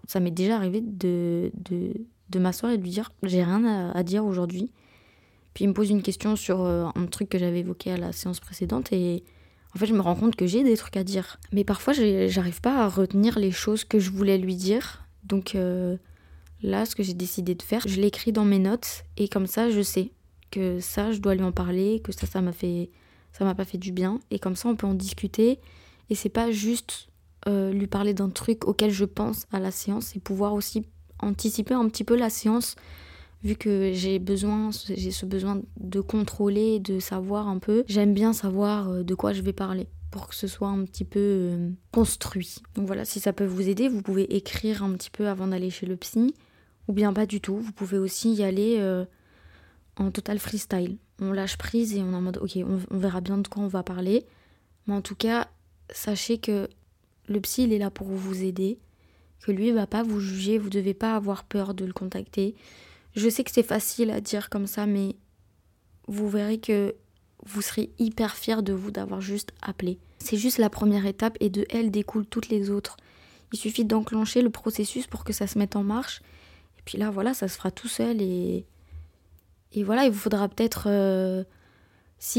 ça 0.06 0.20
m'est 0.20 0.30
déjà 0.30 0.56
arrivé 0.56 0.82
de, 0.82 1.50
de, 1.54 2.38
m'asseoir 2.38 2.72
et 2.72 2.76
de 2.76 2.82
lui 2.82 2.90
dire, 2.90 3.12
j'ai 3.22 3.42
rien 3.42 3.92
à, 3.94 4.02
dire 4.02 4.26
aujourd'hui. 4.26 4.70
Puis 5.54 5.64
il 5.64 5.68
me 5.68 5.72
pose 5.72 5.88
une 5.88 6.02
question 6.02 6.36
sur 6.36 6.60
euh, 6.60 6.86
un 6.94 7.06
truc 7.06 7.30
que 7.30 7.38
j'avais 7.38 7.60
évoqué 7.60 7.92
à 7.92 7.96
la 7.96 8.12
séance 8.12 8.40
précédente 8.40 8.92
et 8.92 9.24
en 9.74 9.78
fait 9.78 9.86
je 9.86 9.94
me 9.94 10.00
rends 10.00 10.14
compte 10.14 10.36
que 10.36 10.46
j'ai 10.46 10.62
des 10.62 10.76
trucs 10.76 10.98
à 10.98 11.04
dire. 11.04 11.40
Mais 11.50 11.64
parfois 11.64 11.94
j'arrive 11.94 12.60
pas 12.60 12.84
à 12.84 12.88
retenir 12.88 13.38
les 13.38 13.50
choses 13.50 13.84
que 13.84 13.98
je 13.98 14.10
voulais 14.10 14.36
lui 14.36 14.54
dire. 14.54 15.06
Donc 15.24 15.54
euh, 15.54 15.96
là, 16.62 16.84
ce 16.84 16.94
que 16.94 17.02
j'ai 17.02 17.14
décidé 17.14 17.54
de 17.54 17.62
faire, 17.62 17.88
je 17.88 17.98
l'écris 17.98 18.32
dans 18.32 18.44
mes 18.44 18.58
notes 18.58 19.04
et 19.16 19.28
comme 19.28 19.46
ça 19.46 19.70
je 19.70 19.80
sais 19.80 20.12
que 20.50 20.80
ça, 20.80 21.12
je 21.12 21.18
dois 21.18 21.34
lui 21.34 21.44
en 21.44 21.52
parler, 21.52 22.00
que 22.02 22.12
ça, 22.12 22.26
ça 22.26 22.40
m'a 22.40 22.52
fait, 22.52 22.90
ça 23.32 23.44
m'a 23.44 23.54
pas 23.54 23.64
fait 23.64 23.78
du 23.78 23.92
bien. 23.92 24.20
Et 24.30 24.38
comme 24.38 24.56
ça, 24.56 24.68
on 24.68 24.76
peut 24.76 24.86
en 24.86 24.94
discuter. 24.94 25.58
Et 26.10 26.14
c'est 26.14 26.28
pas 26.28 26.50
juste 26.50 27.08
euh, 27.46 27.72
lui 27.72 27.86
parler 27.86 28.14
d'un 28.14 28.30
truc 28.30 28.66
auquel 28.66 28.90
je 28.90 29.04
pense 29.04 29.46
à 29.52 29.60
la 29.60 29.70
séance, 29.70 30.06
c'est 30.06 30.20
pouvoir 30.20 30.54
aussi 30.54 30.84
anticiper 31.20 31.74
un 31.74 31.88
petit 31.88 32.04
peu 32.04 32.16
la 32.16 32.30
séance, 32.30 32.76
vu 33.42 33.54
que 33.54 33.92
j'ai 33.92 34.18
besoin, 34.18 34.70
j'ai 34.88 35.10
ce 35.10 35.24
besoin 35.24 35.62
de 35.78 36.00
contrôler, 36.00 36.80
de 36.80 36.98
savoir 36.98 37.48
un 37.48 37.58
peu. 37.58 37.84
J'aime 37.86 38.12
bien 38.12 38.32
savoir 38.32 38.88
euh, 38.88 39.02
de 39.02 39.14
quoi 39.14 39.32
je 39.32 39.42
vais 39.42 39.52
parler 39.52 39.88
pour 40.10 40.26
que 40.26 40.34
ce 40.34 40.46
soit 40.46 40.68
un 40.68 40.84
petit 40.84 41.04
peu 41.04 41.20
euh, 41.20 41.70
construit. 41.92 42.56
Donc 42.74 42.86
voilà, 42.86 43.04
si 43.04 43.20
ça 43.20 43.32
peut 43.32 43.44
vous 43.44 43.68
aider, 43.68 43.88
vous 43.88 44.02
pouvez 44.02 44.36
écrire 44.36 44.82
un 44.82 44.92
petit 44.92 45.10
peu 45.10 45.28
avant 45.28 45.46
d'aller 45.46 45.70
chez 45.70 45.86
le 45.86 45.96
psy, 45.96 46.34
ou 46.88 46.92
bien 46.92 47.12
pas 47.12 47.26
du 47.26 47.40
tout. 47.40 47.56
Vous 47.56 47.72
pouvez 47.72 47.98
aussi 47.98 48.32
y 48.32 48.42
aller 48.42 48.78
en 49.98 50.10
total 50.10 50.38
freestyle. 50.38 50.96
On 51.20 51.32
lâche 51.32 51.56
prise 51.56 51.94
et 51.94 52.02
on 52.02 52.12
est 52.12 52.16
en 52.16 52.20
mode 52.20 52.38
ok, 52.38 52.58
on, 52.64 52.96
verra 52.96 53.20
bien 53.20 53.38
de 53.38 53.48
quoi 53.48 53.62
on 53.62 53.68
va 53.68 53.82
parler. 53.82 54.24
Mais 54.86 54.94
en 54.94 55.02
tout 55.02 55.16
cas, 55.16 55.48
sachez 55.90 56.38
que 56.38 56.68
le 57.28 57.40
psy, 57.40 57.64
il 57.64 57.72
est 57.72 57.78
là 57.78 57.90
pour 57.90 58.06
vous 58.08 58.42
aider, 58.42 58.78
que 59.40 59.52
lui, 59.52 59.68
il 59.68 59.74
va 59.74 59.86
pas 59.86 60.02
vous 60.02 60.20
juger, 60.20 60.58
vous 60.58 60.70
devez 60.70 60.94
pas 60.94 61.14
avoir 61.14 61.44
peur 61.44 61.74
de 61.74 61.84
le 61.84 61.92
contacter. 61.92 62.54
Je 63.14 63.28
sais 63.28 63.44
que 63.44 63.50
c'est 63.50 63.62
facile 63.62 64.10
à 64.10 64.20
dire 64.20 64.48
comme 64.48 64.66
ça, 64.66 64.86
mais 64.86 65.16
vous 66.06 66.28
verrez 66.28 66.58
que 66.58 66.94
vous 67.44 67.62
serez 67.62 67.90
hyper 67.98 68.36
fier 68.36 68.62
de 68.62 68.72
vous 68.72 68.90
d'avoir 68.90 69.20
juste 69.20 69.52
appelé. 69.62 69.98
C'est 70.18 70.36
juste 70.36 70.58
la 70.58 70.70
première 70.70 71.06
étape 71.06 71.36
et 71.40 71.50
de 71.50 71.66
elle 71.70 71.90
découlent 71.90 72.26
toutes 72.26 72.48
les 72.48 72.70
autres. 72.70 72.96
Il 73.52 73.58
suffit 73.58 73.84
d'enclencher 73.84 74.42
le 74.42 74.50
processus 74.50 75.06
pour 75.06 75.24
que 75.24 75.32
ça 75.32 75.46
se 75.46 75.58
mette 75.58 75.76
en 75.76 75.84
marche. 75.84 76.20
Et 76.78 76.82
puis 76.84 76.98
là, 76.98 77.10
voilà, 77.10 77.34
ça 77.34 77.48
se 77.48 77.56
fera 77.56 77.70
tout 77.70 77.88
seul 77.88 78.20
et 78.20 78.66
et 79.72 79.82
voilà, 79.82 80.04
il 80.04 80.10
vous 80.10 80.18
faudra 80.18 80.48
peut-être 80.48 80.84
6 80.84 80.88
euh, 80.88 81.44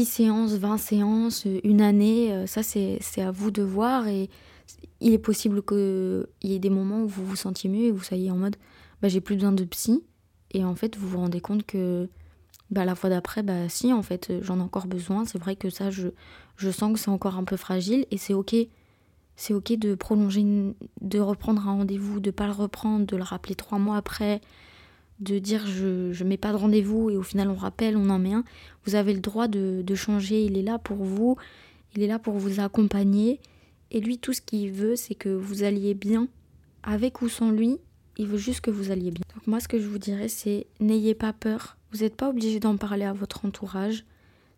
séances, 0.04 0.52
20 0.52 0.78
séances, 0.78 1.46
une 1.64 1.80
année. 1.80 2.32
Euh, 2.32 2.46
ça, 2.46 2.62
c'est 2.62 3.00
à 3.18 3.30
vous 3.30 3.50
de 3.50 3.62
voir. 3.62 4.08
Et 4.08 4.28
il 5.00 5.12
est 5.12 5.18
possible 5.18 5.62
qu'il 5.62 6.26
y 6.42 6.54
ait 6.54 6.58
des 6.58 6.70
moments 6.70 7.02
où 7.02 7.08
vous 7.08 7.24
vous 7.24 7.36
sentiez 7.36 7.70
mieux 7.70 7.84
et 7.84 7.90
vous 7.92 8.02
soyez 8.02 8.30
en 8.30 8.36
mode 8.36 8.56
bah, 9.00 9.08
j'ai 9.08 9.20
plus 9.20 9.36
besoin 9.36 9.52
de 9.52 9.64
psy. 9.64 10.02
Et 10.52 10.64
en 10.64 10.74
fait, 10.74 10.96
vous 10.96 11.08
vous 11.08 11.18
rendez 11.18 11.40
compte 11.40 11.64
que 11.64 12.08
bah, 12.70 12.84
la 12.84 12.94
fois 12.94 13.10
d'après, 13.10 13.42
bah, 13.42 13.68
si, 13.68 13.92
en 13.92 14.02
fait, 14.02 14.32
j'en 14.42 14.58
ai 14.58 14.62
encore 14.62 14.86
besoin. 14.86 15.24
C'est 15.24 15.38
vrai 15.38 15.56
que 15.56 15.70
ça, 15.70 15.90
je, 15.90 16.08
je 16.56 16.70
sens 16.70 16.92
que 16.92 16.98
c'est 16.98 17.10
encore 17.10 17.36
un 17.36 17.44
peu 17.44 17.56
fragile 17.56 18.06
et 18.10 18.18
c'est 18.18 18.34
ok. 18.34 18.56
C'est 19.36 19.54
ok 19.54 19.72
de 19.78 19.94
prolonger, 19.94 20.44
de 21.00 21.18
reprendre 21.18 21.66
un 21.66 21.76
rendez-vous, 21.76 22.20
de 22.20 22.30
pas 22.30 22.46
le 22.46 22.52
reprendre, 22.52 23.06
de 23.06 23.16
le 23.16 23.22
rappeler 23.22 23.54
trois 23.54 23.78
mois 23.78 23.96
après, 23.96 24.42
de 25.20 25.38
dire 25.38 25.66
je 25.66 26.22
ne 26.22 26.28
mets 26.28 26.36
pas 26.36 26.52
de 26.52 26.56
rendez-vous 26.56 27.10
et 27.10 27.16
au 27.16 27.22
final 27.22 27.48
on 27.48 27.54
rappelle, 27.54 27.96
on 27.96 28.10
en 28.10 28.18
met 28.18 28.32
un. 28.32 28.44
Vous 28.84 28.94
avez 28.94 29.12
le 29.12 29.20
droit 29.20 29.48
de, 29.48 29.94
changer, 29.94 30.44
il 30.44 30.56
est 30.56 30.62
là 30.62 30.78
pour 30.78 30.98
vous, 30.98 31.36
il 31.94 32.02
est 32.02 32.06
là 32.06 32.18
pour 32.18 32.34
vous 32.34 32.60
accompagner. 32.60 33.40
Et 33.90 34.00
lui, 34.00 34.18
tout 34.18 34.32
ce 34.32 34.40
qu'il 34.40 34.70
veut, 34.70 34.96
c'est 34.96 35.14
que 35.14 35.28
vous 35.28 35.64
alliez 35.64 35.94
bien, 35.94 36.28
avec 36.82 37.22
ou 37.22 37.28
sans 37.28 37.50
lui, 37.50 37.78
il 38.16 38.26
veut 38.26 38.38
juste 38.38 38.60
que 38.60 38.70
vous 38.70 38.90
alliez 38.90 39.10
bien. 39.10 39.24
Donc 39.34 39.46
moi, 39.46 39.60
ce 39.60 39.68
que 39.68 39.80
je 39.80 39.86
vous 39.86 39.98
dirais, 39.98 40.28
c'est 40.28 40.66
n'ayez 40.78 41.14
pas 41.14 41.32
peur. 41.32 41.76
Vous 41.92 42.00
n'êtes 42.00 42.14
pas 42.14 42.28
obligé 42.28 42.60
d'en 42.60 42.76
parler 42.76 43.04
à 43.04 43.12
votre 43.12 43.44
entourage. 43.44 44.04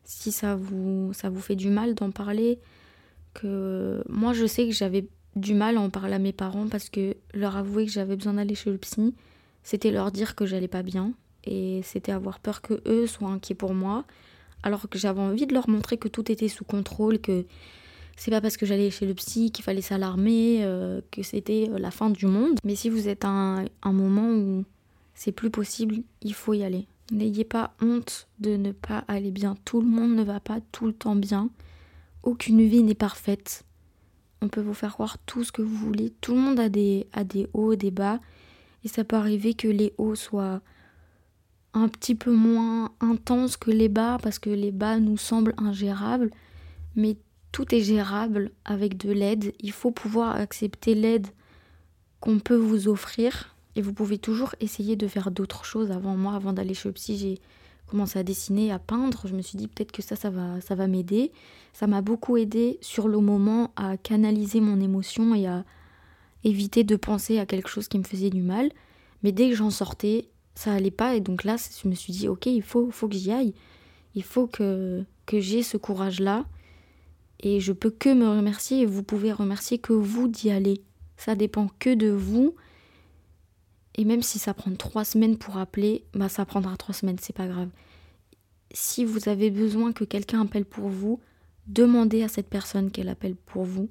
Si 0.04 0.32
ça 0.32 0.54
vous, 0.54 1.12
ça 1.14 1.30
vous 1.30 1.40
fait 1.40 1.56
du 1.56 1.70
mal 1.70 1.94
d'en 1.94 2.10
parler, 2.10 2.58
que 3.32 4.02
moi, 4.08 4.32
je 4.34 4.46
sais 4.46 4.66
que 4.66 4.74
j'avais 4.74 5.06
du 5.34 5.54
mal 5.54 5.78
à 5.78 5.80
en 5.80 5.90
parler 5.90 6.14
à 6.14 6.18
mes 6.18 6.32
parents 6.32 6.68
parce 6.68 6.90
que 6.90 7.16
leur 7.32 7.56
avouer 7.56 7.86
que 7.86 7.92
j'avais 7.92 8.16
besoin 8.16 8.34
d'aller 8.34 8.54
chez 8.54 8.70
le 8.70 8.78
psy, 8.78 9.14
c'était 9.62 9.90
leur 9.90 10.10
dire 10.12 10.34
que 10.34 10.46
j'allais 10.46 10.68
pas 10.68 10.82
bien 10.82 11.12
et 11.44 11.80
c'était 11.82 12.12
avoir 12.12 12.38
peur 12.38 12.62
que 12.62 12.82
eux 12.86 13.06
soient 13.06 13.30
inquiets 13.30 13.54
pour 13.54 13.74
moi 13.74 14.04
alors 14.62 14.88
que 14.88 14.98
j'avais 14.98 15.20
envie 15.20 15.46
de 15.46 15.54
leur 15.54 15.68
montrer 15.68 15.96
que 15.96 16.08
tout 16.08 16.30
était 16.30 16.48
sous 16.48 16.64
contrôle 16.64 17.18
que 17.18 17.44
c'est 18.16 18.30
pas 18.30 18.40
parce 18.40 18.56
que 18.56 18.66
j'allais 18.66 18.90
chez 18.90 19.06
le 19.06 19.14
psy 19.14 19.50
qu'il 19.50 19.64
fallait 19.64 19.80
s'alarmer, 19.80 20.58
euh, 20.62 21.00
que 21.10 21.22
c'était 21.22 21.68
la 21.78 21.90
fin 21.90 22.10
du 22.10 22.26
monde. 22.26 22.58
Mais 22.64 22.74
si 22.74 22.88
vous 22.88 23.08
êtes 23.08 23.24
à 23.24 23.28
un, 23.28 23.64
un 23.82 23.92
moment 23.92 24.28
où 24.28 24.64
c'est 25.14 25.32
plus 25.32 25.50
possible, 25.50 25.96
il 26.20 26.34
faut 26.34 26.54
y 26.54 26.62
aller. 26.62 26.86
N'ayez 27.10 27.44
pas 27.44 27.74
honte 27.80 28.28
de 28.38 28.56
ne 28.56 28.72
pas 28.72 29.04
aller 29.08 29.30
bien. 29.30 29.56
Tout 29.64 29.80
le 29.80 29.88
monde 29.88 30.14
ne 30.14 30.22
va 30.22 30.40
pas 30.40 30.60
tout 30.72 30.86
le 30.86 30.92
temps 30.92 31.16
bien. 31.16 31.50
Aucune 32.22 32.62
vie 32.66 32.82
n'est 32.82 32.94
parfaite. 32.94 33.64
On 34.40 34.48
peut 34.48 34.60
vous 34.60 34.74
faire 34.74 34.92
croire 34.92 35.18
tout 35.18 35.44
ce 35.44 35.52
que 35.52 35.62
vous 35.62 35.76
voulez. 35.76 36.12
Tout 36.20 36.34
le 36.34 36.40
monde 36.40 36.60
a 36.60 36.68
des, 36.68 37.06
a 37.12 37.24
des 37.24 37.48
hauts, 37.54 37.74
des 37.74 37.90
bas. 37.90 38.20
Et 38.84 38.88
ça 38.88 39.04
peut 39.04 39.16
arriver 39.16 39.54
que 39.54 39.68
les 39.68 39.94
hauts 39.98 40.14
soient 40.14 40.60
un 41.74 41.88
petit 41.88 42.14
peu 42.14 42.32
moins 42.32 42.90
intenses 43.00 43.56
que 43.56 43.70
les 43.70 43.88
bas 43.88 44.18
parce 44.22 44.38
que 44.38 44.50
les 44.50 44.72
bas 44.72 44.98
nous 44.98 45.16
semblent 45.16 45.54
ingérables. 45.56 46.30
Mais 46.96 47.16
tout 47.52 47.74
est 47.74 47.80
gérable 47.80 48.50
avec 48.64 48.96
de 48.96 49.12
l'aide. 49.12 49.52
Il 49.60 49.72
faut 49.72 49.90
pouvoir 49.90 50.36
accepter 50.36 50.94
l'aide 50.94 51.28
qu'on 52.20 52.38
peut 52.38 52.56
vous 52.56 52.88
offrir. 52.88 53.54
Et 53.74 53.80
vous 53.80 53.94
pouvez 53.94 54.18
toujours 54.18 54.54
essayer 54.60 54.96
de 54.96 55.08
faire 55.08 55.30
d'autres 55.30 55.64
choses. 55.64 55.90
Avant 55.90 56.16
moi, 56.16 56.34
avant 56.34 56.52
d'aller 56.52 56.74
chez 56.74 56.88
le 56.88 56.92
psy, 56.92 57.16
j'ai 57.16 57.40
commencé 57.86 58.18
à 58.18 58.22
dessiner, 58.22 58.70
à 58.70 58.78
peindre. 58.78 59.22
Je 59.26 59.34
me 59.34 59.40
suis 59.40 59.56
dit 59.56 59.68
peut-être 59.68 59.92
que 59.92 60.02
ça, 60.02 60.16
ça 60.16 60.28
va, 60.28 60.60
ça 60.60 60.74
va 60.74 60.86
m'aider. 60.86 61.32
Ça 61.72 61.86
m'a 61.86 62.02
beaucoup 62.02 62.36
aidé 62.36 62.78
sur 62.82 63.08
le 63.08 63.18
moment 63.18 63.72
à 63.76 63.96
canaliser 63.96 64.60
mon 64.60 64.80
émotion 64.80 65.34
et 65.34 65.46
à 65.46 65.64
éviter 66.44 66.84
de 66.84 66.96
penser 66.96 67.38
à 67.38 67.46
quelque 67.46 67.68
chose 67.68 67.88
qui 67.88 67.98
me 67.98 68.04
faisait 68.04 68.30
du 68.30 68.42
mal. 68.42 68.70
Mais 69.22 69.32
dès 69.32 69.48
que 69.48 69.56
j'en 69.56 69.70
sortais, 69.70 70.28
ça 70.54 70.72
allait 70.72 70.90
pas. 70.90 71.14
Et 71.14 71.20
donc 71.20 71.44
là, 71.44 71.56
je 71.82 71.88
me 71.88 71.94
suis 71.94 72.12
dit, 72.12 72.28
ok, 72.28 72.46
il 72.46 72.62
faut, 72.62 72.90
faut 72.90 73.08
que 73.08 73.14
j'y 73.14 73.32
aille. 73.32 73.54
Il 74.14 74.22
faut 74.22 74.46
que, 74.46 75.04
que 75.26 75.40
j'ai 75.40 75.62
ce 75.62 75.76
courage-là. 75.76 76.46
Et 77.40 77.60
je 77.60 77.72
peux 77.72 77.90
que 77.90 78.12
me 78.12 78.28
remercier 78.28 78.82
et 78.82 78.86
vous 78.86 79.02
pouvez 79.02 79.32
remercier 79.32 79.78
que 79.78 79.92
vous 79.92 80.28
d'y 80.28 80.50
aller. 80.50 80.82
Ça 81.16 81.34
dépend 81.34 81.68
que 81.78 81.94
de 81.94 82.08
vous. 82.08 82.54
Et 83.96 84.04
même 84.04 84.22
si 84.22 84.38
ça 84.38 84.54
prend 84.54 84.74
trois 84.74 85.04
semaines 85.04 85.36
pour 85.36 85.58
appeler, 85.58 86.04
bah 86.14 86.28
ça 86.28 86.44
prendra 86.44 86.76
trois 86.76 86.94
semaines, 86.94 87.18
c'est 87.20 87.36
pas 87.36 87.46
grave. 87.46 87.68
Si 88.72 89.04
vous 89.04 89.28
avez 89.28 89.50
besoin 89.50 89.92
que 89.92 90.04
quelqu'un 90.04 90.42
appelle 90.42 90.64
pour 90.64 90.88
vous, 90.88 91.20
demandez 91.66 92.22
à 92.22 92.28
cette 92.28 92.48
personne 92.48 92.90
qu'elle 92.90 93.10
appelle 93.10 93.36
pour 93.36 93.64
vous. 93.64 93.90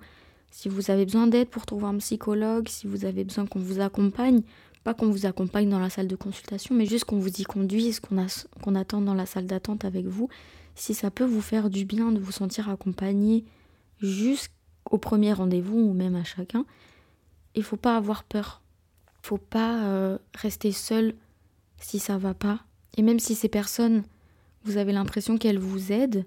Si 0.52 0.70
vous 0.70 0.92
avez 0.92 1.06
besoin 1.06 1.28
d'aide 1.28 1.48
pour 1.48 1.66
trouver 1.66 1.86
un 1.86 1.98
psychologue, 1.98 2.68
si 2.68 2.86
vous 2.86 3.06
avez 3.06 3.24
besoin 3.24 3.46
qu'on 3.46 3.60
vous 3.60 3.80
accompagne, 3.80 4.42
pas 4.84 4.94
qu'on 4.94 5.10
vous 5.10 5.26
accompagne 5.26 5.70
dans 5.70 5.80
la 5.80 5.90
salle 5.90 6.08
de 6.08 6.16
consultation, 6.16 6.76
mais 6.76 6.86
juste 6.86 7.06
qu'on 7.06 7.20
vous 7.20 7.42
y 7.42 7.44
conduise, 7.44 8.00
qu'on 8.00 8.26
qu'on 8.62 8.76
attend 8.76 9.02
dans 9.02 9.14
la 9.14 9.26
salle 9.26 9.46
d'attente 9.46 9.86
avec 9.86 10.06
vous, 10.06 10.30
si 10.76 10.94
ça 10.94 11.10
peut 11.12 11.26
vous 11.26 11.42
faire 11.42 11.70
du 11.70 11.86
bien 11.86 12.12
de 12.12 12.20
vous 12.20 12.32
sentir 12.32 12.70
accompagné 12.70 13.46
jusqu'au 14.00 14.98
premier 14.98 15.34
rendez-vous 15.34 15.78
ou 15.78 15.94
même 15.94 16.16
à 16.16 16.24
chacun, 16.24 16.66
il 17.56 17.64
faut 17.64 17.78
pas 17.78 17.96
avoir 17.96 18.24
peur. 18.24 18.62
Faut 19.22 19.38
pas 19.38 19.84
euh, 19.84 20.18
rester 20.34 20.72
seul 20.72 21.14
si 21.78 22.00
ça 22.00 22.18
va 22.18 22.34
pas. 22.34 22.62
Et 22.98 23.04
même 23.04 23.20
si 23.20 23.36
ces 23.36 23.50
personnes, 23.50 24.04
vous 24.64 24.78
avez 24.78 24.92
l'impression 24.92 25.38
qu'elles 25.38 25.60
vous 25.60 25.92
aident, 25.92 26.26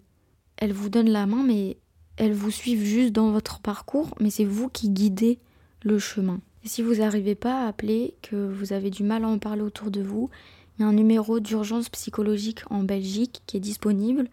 elles 0.57 0.73
vous 0.73 0.89
donnent 0.89 1.11
la 1.11 1.27
main, 1.27 1.43
mais 1.43 1.77
elles 2.17 2.33
vous 2.33 2.51
suivent 2.51 2.85
juste 2.85 3.13
dans 3.13 3.31
votre 3.31 3.61
parcours, 3.61 4.15
mais 4.21 4.31
c'est 4.31 4.45
vous 4.45 4.69
qui 4.69 4.91
guidez 4.91 5.39
le 5.83 5.99
chemin. 5.99 6.41
Et 6.65 6.69
si 6.69 6.83
vous 6.83 6.97
n'arrivez 6.97 7.35
pas 7.35 7.65
à 7.65 7.69
appeler, 7.69 8.15
que 8.23 8.37
vous 8.37 8.73
avez 8.73 8.91
du 8.91 9.03
mal 9.03 9.25
à 9.25 9.29
en 9.29 9.39
parler 9.39 9.63
autour 9.63 9.91
de 9.91 10.03
vous, 10.03 10.31
il 10.79 10.83
y 10.83 10.85
a 10.85 10.89
un 10.89 10.93
numéro 10.93 11.41
d'urgence 11.41 11.89
psychologique 11.89 12.63
en 12.71 12.83
Belgique 12.83 13.43
qui 13.47 13.57
est 13.57 13.61
disponible. 13.61 14.29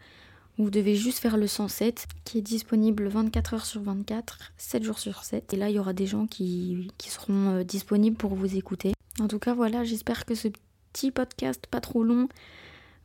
Vous 0.58 0.70
devez 0.70 0.96
juste 0.96 1.20
faire 1.20 1.38
le 1.38 1.48
107 1.48 2.08
qui 2.24 2.38
est 2.38 2.42
disponible 2.42 3.08
24 3.08 3.54
heures 3.56 3.66
sur 3.66 3.82
24, 3.82 4.40
7 4.58 4.84
jours 4.84 5.00
sur 5.00 5.24
7. 5.24 5.54
Et 5.54 5.58
là, 5.58 5.70
il 5.70 5.76
y 5.76 5.80
aura 5.80 5.94
des 5.94 6.08
gens 6.08 6.28
qui, 6.28 6.90
qui 6.98 7.10
seront 7.10 7.50
euh, 7.50 7.64
disponibles 7.64 8.18
pour 8.18 8.36
vous 8.36 8.56
écouter. 8.56 8.94
En 9.20 9.28
tout 9.28 9.40
cas, 9.40 9.54
voilà, 9.54 9.84
j'espère 9.84 10.26
que 10.26 10.36
ce 10.36 10.48
petit 10.94 11.12
podcast 11.12 11.68
pas 11.70 11.82
trop 11.82 12.04
long 12.04 12.28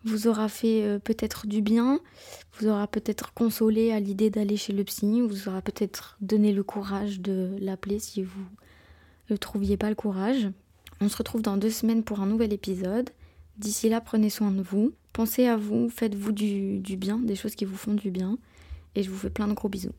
vous 0.06 0.28
aura 0.28 0.48
fait 0.48 0.84
euh, 0.84 0.98
peut-être 0.98 1.46
du 1.46 1.62
bien, 1.62 2.00
vous 2.58 2.68
aura 2.68 2.86
peut-être 2.86 3.34
consolé 3.34 3.92
à 3.92 4.00
l'idée 4.00 4.30
d'aller 4.30 4.56
chez 4.56 4.72
le 4.72 4.84
psy, 4.84 5.20
vous 5.20 5.48
aura 5.48 5.60
peut-être 5.60 6.16
donné 6.20 6.52
le 6.52 6.62
courage 6.62 7.20
de 7.20 7.56
l'appeler 7.60 7.98
si 7.98 8.22
vous 8.22 8.46
ne 9.30 9.36
trouviez 9.36 9.76
pas 9.76 9.88
le 9.88 9.96
courage. 9.96 10.48
On 11.00 11.08
se 11.08 11.16
retrouve 11.16 11.42
dans 11.42 11.56
deux 11.56 11.70
semaines 11.70 12.04
pour 12.04 12.20
un 12.20 12.26
nouvel 12.26 12.52
épisode. 12.52 13.10
D'ici 13.58 13.88
là, 13.88 14.00
prenez 14.00 14.30
soin 14.30 14.50
de 14.50 14.62
vous. 14.62 14.92
Pensez 15.12 15.46
à 15.46 15.56
vous, 15.56 15.88
faites-vous 15.88 16.32
du, 16.32 16.78
du 16.78 16.96
bien, 16.96 17.18
des 17.18 17.36
choses 17.36 17.54
qui 17.54 17.64
vous 17.64 17.76
font 17.76 17.94
du 17.94 18.10
bien. 18.10 18.38
Et 18.94 19.02
je 19.02 19.10
vous 19.10 19.16
fais 19.16 19.30
plein 19.30 19.48
de 19.48 19.54
gros 19.54 19.68
bisous. 19.68 19.92